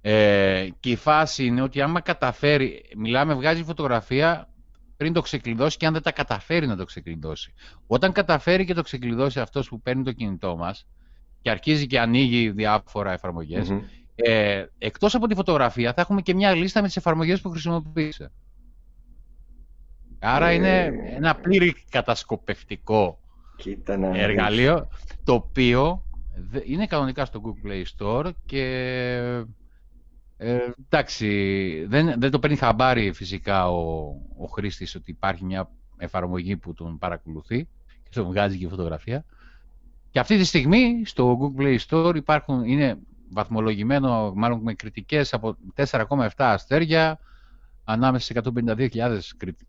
Ε, 0.00 0.68
και 0.80 0.90
η 0.90 0.96
φάση 0.96 1.44
είναι 1.44 1.62
ότι 1.62 1.80
άμα 1.80 2.00
καταφέρει, 2.00 2.82
μιλάμε, 2.96 3.34
βγάζει 3.34 3.64
φωτογραφία 3.64 4.48
πριν 5.00 5.12
το 5.12 5.20
ξεκλειδώσει 5.20 5.76
και 5.76 5.86
αν 5.86 5.92
δεν 5.92 6.02
τα 6.02 6.12
καταφέρει 6.12 6.66
να 6.66 6.76
το 6.76 6.84
ξεκλειδώσει. 6.84 7.52
Όταν 7.86 8.12
καταφέρει 8.12 8.64
και 8.64 8.74
το 8.74 8.82
ξεκλειδώσει 8.82 9.40
αυτός 9.40 9.68
που 9.68 9.80
παίρνει 9.80 10.02
το 10.02 10.12
κινητό 10.12 10.56
μας 10.56 10.86
και 11.42 11.50
αρχίζει 11.50 11.86
και 11.86 12.00
ανοίγει 12.00 12.50
διάφορα 12.50 13.12
εφαρμογές, 13.12 13.68
mm-hmm. 13.70 13.80
ε, 14.14 14.64
εκτός 14.78 15.14
από 15.14 15.26
τη 15.26 15.34
φωτογραφία 15.34 15.92
θα 15.92 16.00
έχουμε 16.00 16.20
και 16.22 16.34
μια 16.34 16.54
λίστα 16.54 16.80
με 16.80 16.86
τις 16.86 16.96
εφαρμογές 16.96 17.40
που 17.40 17.50
χρησιμοποίησε. 17.50 18.30
Άρα 20.18 20.48
ε, 20.48 20.54
είναι 20.54 20.90
ένα 21.16 21.34
πλήρη 21.34 21.74
κατασκοπευτικό 21.90 23.18
εργαλείο, 24.12 24.88
το 25.24 25.32
οποίο 25.32 26.04
είναι 26.64 26.86
κανονικά 26.86 27.24
στο 27.24 27.40
Google 27.44 27.68
Play 27.68 27.84
Store 27.98 28.30
και 28.46 29.44
ε, 30.42 30.58
εντάξει, 30.88 31.28
δεν, 31.88 32.14
δεν 32.18 32.30
το 32.30 32.38
παίρνει 32.38 32.56
χαμπάρι 32.56 33.12
φυσικά 33.12 33.70
ο, 33.70 34.08
ο 34.38 34.46
χρήστης 34.46 34.94
ότι 34.94 35.10
υπάρχει 35.10 35.44
μια 35.44 35.70
εφαρμογή 35.96 36.56
που 36.56 36.74
τον 36.74 36.98
παρακολουθεί 36.98 37.68
και 37.86 38.10
τον 38.12 38.26
βγάζει 38.26 38.58
και 38.58 38.68
φωτογραφία. 38.68 39.24
Και 40.10 40.18
αυτή 40.18 40.36
τη 40.36 40.44
στιγμή 40.44 41.02
στο 41.04 41.38
Google 41.40 41.60
Play 41.60 41.78
Store 41.88 42.16
υπάρχουν, 42.16 42.64
είναι 42.64 42.98
βαθμολογημένο 43.30 44.32
μάλλον 44.34 44.60
με 44.62 44.74
κριτικές 44.74 45.34
από 45.34 45.56
4,7 45.74 46.28
αστέρια 46.36 47.18
ανάμεσα 47.84 48.32
σε 48.32 48.40
152.000 48.44 49.18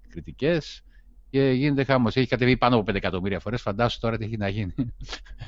κριτικές 0.09 0.83
και 1.29 1.49
γίνεται 1.49 1.83
χάμος. 1.83 2.15
Έχει 2.15 2.27
κατεβεί 2.27 2.57
πάνω 2.57 2.75
από 2.75 2.91
5 2.91 2.95
εκατομμύρια 2.95 3.39
φορές. 3.39 3.61
Φαντάσου 3.61 3.99
τώρα 3.99 4.17
τι 4.17 4.23
έχει 4.23 4.37
να 4.37 4.47
γίνει. 4.47 4.73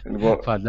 Λοιπόν, 0.03 0.39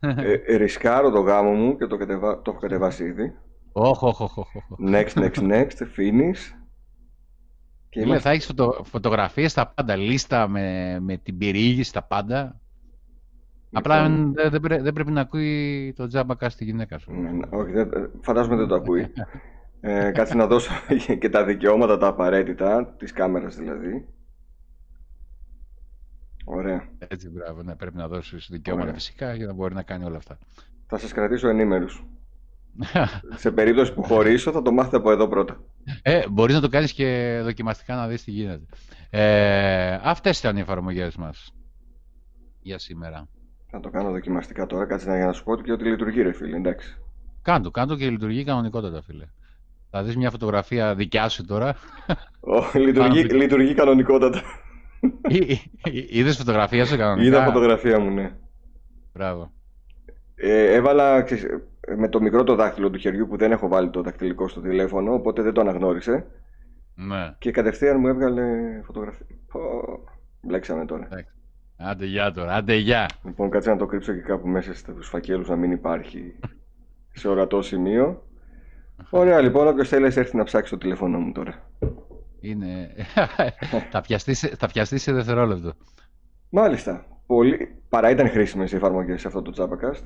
ε, 0.00 0.32
ε, 0.46 0.56
ρισκάρω 0.56 1.10
το 1.10 1.20
γάμο 1.20 1.52
μου 1.52 1.76
και 1.76 1.86
το, 1.86 1.96
κατεβα... 1.96 2.42
το 2.42 2.50
έχω 2.50 2.60
κατεβάσει 2.60 3.04
ήδη. 3.04 3.34
Όχι, 3.72 4.04
όχι, 4.04 4.22
όχι. 4.22 4.62
Next, 4.86 5.14
next, 5.14 5.50
next, 5.52 5.78
finish. 5.96 6.62
Και 7.88 8.00
είμαστε... 8.00 8.20
θα 8.20 8.30
έχεις 8.30 8.46
φωτο, 8.46 8.80
φωτογραφίες 8.84 9.50
στα 9.50 9.66
πάντα, 9.66 9.96
λίστα 9.96 10.48
με, 10.48 10.96
με 11.00 11.16
την 11.16 11.38
περιήγηση 11.38 11.88
στα 11.88 12.02
πάντα. 12.02 12.60
Απλά 13.72 14.08
λοιπόν. 14.08 14.34
δεν, 14.34 14.82
δεν, 14.82 14.92
πρέπει 14.92 15.10
να 15.10 15.20
ακούει 15.20 15.92
το 15.96 16.06
τζάμπακα 16.06 16.48
στη 16.48 16.64
γυναίκα 16.64 16.98
σου. 16.98 17.12
Ναι, 17.12 17.30
ναι, 17.30 17.46
όχι, 17.50 17.72
δεν, 17.72 18.10
φαντάζομαι 18.20 18.56
δεν 18.56 18.66
το 18.66 18.74
ακούει. 18.74 19.12
ε, 19.80 20.10
κάτσε 20.10 20.34
να 20.34 20.46
δώσω 20.46 20.72
και 21.20 21.28
τα 21.28 21.44
δικαιώματα 21.44 21.98
τα 21.98 22.06
απαραίτητα, 22.06 22.94
της 22.98 23.12
κάμερας 23.12 23.56
δηλαδή. 23.56 24.08
Ωραία. 26.44 26.88
Έτσι, 26.98 27.28
μπράβο, 27.28 27.62
ναι, 27.62 27.76
πρέπει 27.76 27.96
να 27.96 28.08
δώσεις 28.08 28.48
δικαιώματα 28.50 28.88
Ωραία. 28.88 29.00
φυσικά 29.00 29.34
για 29.34 29.46
να 29.46 29.52
μπορεί 29.52 29.74
να 29.74 29.82
κάνει 29.82 30.04
όλα 30.04 30.16
αυτά. 30.16 30.38
Θα 30.86 30.98
σας 30.98 31.12
κρατήσω 31.12 31.48
ενήμερους. 31.48 32.04
Σε 33.34 33.50
περίπτωση 33.50 33.94
που 33.94 34.02
χωρίσω 34.02 34.52
θα 34.52 34.62
το 34.62 34.72
μάθετε 34.72 34.96
από 34.96 35.10
εδώ 35.10 35.28
πρώτα. 35.28 35.60
Ε, 36.02 36.22
μπορείς 36.30 36.54
να 36.54 36.60
το 36.60 36.68
κάνεις 36.68 36.92
και 36.92 37.40
δοκιμαστικά 37.44 37.94
να 37.94 38.06
δεις 38.06 38.24
τι 38.24 38.30
γίνεται. 38.30 38.64
Ε, 39.10 39.98
αυτές 40.02 40.38
ήταν 40.38 40.56
οι 40.56 40.60
εφαρμογές 40.60 41.16
μας 41.16 41.54
για 42.62 42.78
σήμερα. 42.78 43.28
Θα 43.70 43.80
το 43.80 43.90
κάνω 43.90 44.10
δοκιμαστικά 44.10 44.66
τώρα, 44.66 44.86
κάτσε 44.86 45.08
να 45.08 45.16
για 45.16 45.26
να 45.26 45.32
σου 45.32 45.44
πω 45.44 45.56
και 45.56 45.72
ότι 45.72 45.84
λειτουργεί 45.84 46.22
ρε 46.22 46.32
φίλε, 46.32 46.56
εντάξει. 46.56 46.96
Κάντο, 47.42 47.70
κάντο 47.70 47.96
και 47.96 48.10
λειτουργεί 48.10 48.44
κανονικότατα 48.44 49.02
φίλε. 49.02 49.24
Θα 49.90 50.02
δεις 50.02 50.16
μια 50.16 50.30
φωτογραφία 50.30 50.94
δικιά 50.94 51.28
σου 51.28 51.44
τώρα. 51.44 51.74
Oh, 52.40 52.74
λειτουργεί, 52.74 53.22
λειτουργεί 53.22 53.74
κανονικότατα. 53.74 54.42
Είδες 56.08 56.36
φωτογραφία 56.36 56.86
σου 56.86 56.96
κανονικά; 56.96 57.26
Είδα 57.26 57.44
φωτογραφία 57.44 58.00
μου, 58.00 58.10
ναι. 58.10 58.32
Μπράβο. 59.12 59.52
Ε, 60.34 60.72
έβαλα 60.74 61.24
με 61.96 62.08
το 62.08 62.20
μικρό 62.20 62.44
το 62.44 62.54
δάχτυλο 62.54 62.90
του 62.90 62.98
χεριού 62.98 63.26
που 63.26 63.36
δεν 63.36 63.52
έχω 63.52 63.68
βάλει 63.68 63.90
το 63.90 64.02
δακτυλικό 64.02 64.48
στο 64.48 64.60
τηλέφωνο, 64.60 65.14
οπότε 65.14 65.42
δεν 65.42 65.52
το 65.52 65.60
αναγνώρισε. 65.60 66.26
Ναι. 66.94 67.34
Και 67.38 67.50
κατευθείαν 67.50 68.00
μου 68.00 68.08
έβγαλε 68.08 68.42
φωτογραφία. 68.84 69.26
μπλέξαμε 70.40 70.84
τώρα. 70.84 71.08
Άντε 71.76 72.06
γεια 72.06 72.32
τώρα, 72.32 72.54
άντε 72.54 72.74
γεια. 72.74 73.08
Λοιπόν, 73.24 73.50
κάτσε 73.50 73.70
να 73.70 73.76
το 73.76 73.86
κρύψω 73.86 74.12
και 74.12 74.20
κάπου 74.20 74.48
μέσα 74.48 74.74
στους 74.74 75.08
φακέλους 75.08 75.48
να 75.48 75.56
μην 75.56 75.70
υπάρχει 75.70 76.34
σε 77.20 77.28
ορατό 77.28 77.62
σημείο. 77.62 78.22
Ωραία, 79.10 79.40
λοιπόν, 79.40 79.66
όποιος 79.66 79.88
θέλει 79.88 80.04
έρθει 80.04 80.36
να 80.36 80.44
ψάξει 80.44 80.70
το 80.70 80.78
τηλέφωνο 80.78 81.18
μου 81.18 81.32
τώρα. 81.32 81.70
Είναι... 82.40 82.90
θα, 83.90 84.00
πιαστεί, 84.00 84.34
θα 84.34 84.66
πιαστεί 84.66 84.98
σε 84.98 85.12
δευτερόλεπτο. 85.12 85.72
Μάλιστα. 86.48 87.06
Πολύ... 87.26 87.74
Παρά 87.88 88.10
ήταν 88.10 88.28
χρήσιμες 88.28 88.72
οι 88.72 88.76
εφαρμογές 88.76 89.20
σε 89.20 89.26
αυτό 89.26 89.42
το 89.42 89.52
Jabacast. 89.56 90.02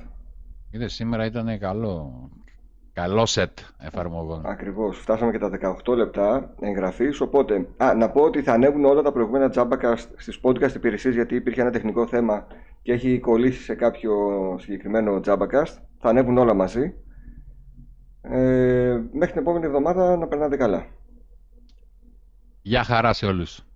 Είδες, 0.71 0.93
σήμερα 0.93 1.25
ήταν 1.25 1.59
καλό, 1.59 2.29
καλό 2.93 3.25
σετ 3.25 3.59
εφαρμογών. 3.77 4.41
Ακριβώς. 4.45 4.97
Φτάσαμε 4.99 5.31
και 5.31 5.37
τα 5.37 5.49
18 5.85 5.95
λεπτά 5.95 6.53
εγγραφής, 6.61 7.21
οπότε... 7.21 7.67
Α, 7.77 7.93
να 7.95 8.09
πω 8.09 8.21
ότι 8.21 8.41
θα 8.41 8.53
ανέβουν 8.53 8.85
όλα 8.85 9.01
τα 9.01 9.11
προηγούμενα 9.11 9.51
Jabacast 9.55 10.05
στις 10.15 10.39
podcast 10.43 10.73
υπηρεσίες 10.75 11.13
γιατί 11.13 11.35
υπήρχε 11.35 11.61
ένα 11.61 11.71
τεχνικό 11.71 12.07
θέμα 12.07 12.47
και 12.81 12.91
έχει 12.91 13.19
κολλήσει 13.19 13.61
σε 13.63 13.75
κάποιο 13.75 14.13
συγκεκριμένο 14.59 15.19
Jabacast. 15.25 15.77
Θα 15.99 16.09
ανέβουν 16.09 16.37
όλα 16.37 16.53
μαζί. 16.53 16.93
Ε, 18.21 19.01
μέχρι 19.11 19.31
την 19.31 19.41
επόμενη 19.41 19.65
εβδομάδα 19.65 20.17
να 20.17 20.27
περνάτε 20.27 20.57
καλά. 20.57 20.85
Γεια 22.61 22.83
χαρά 22.83 23.13
σε 23.13 23.25
όλους. 23.25 23.66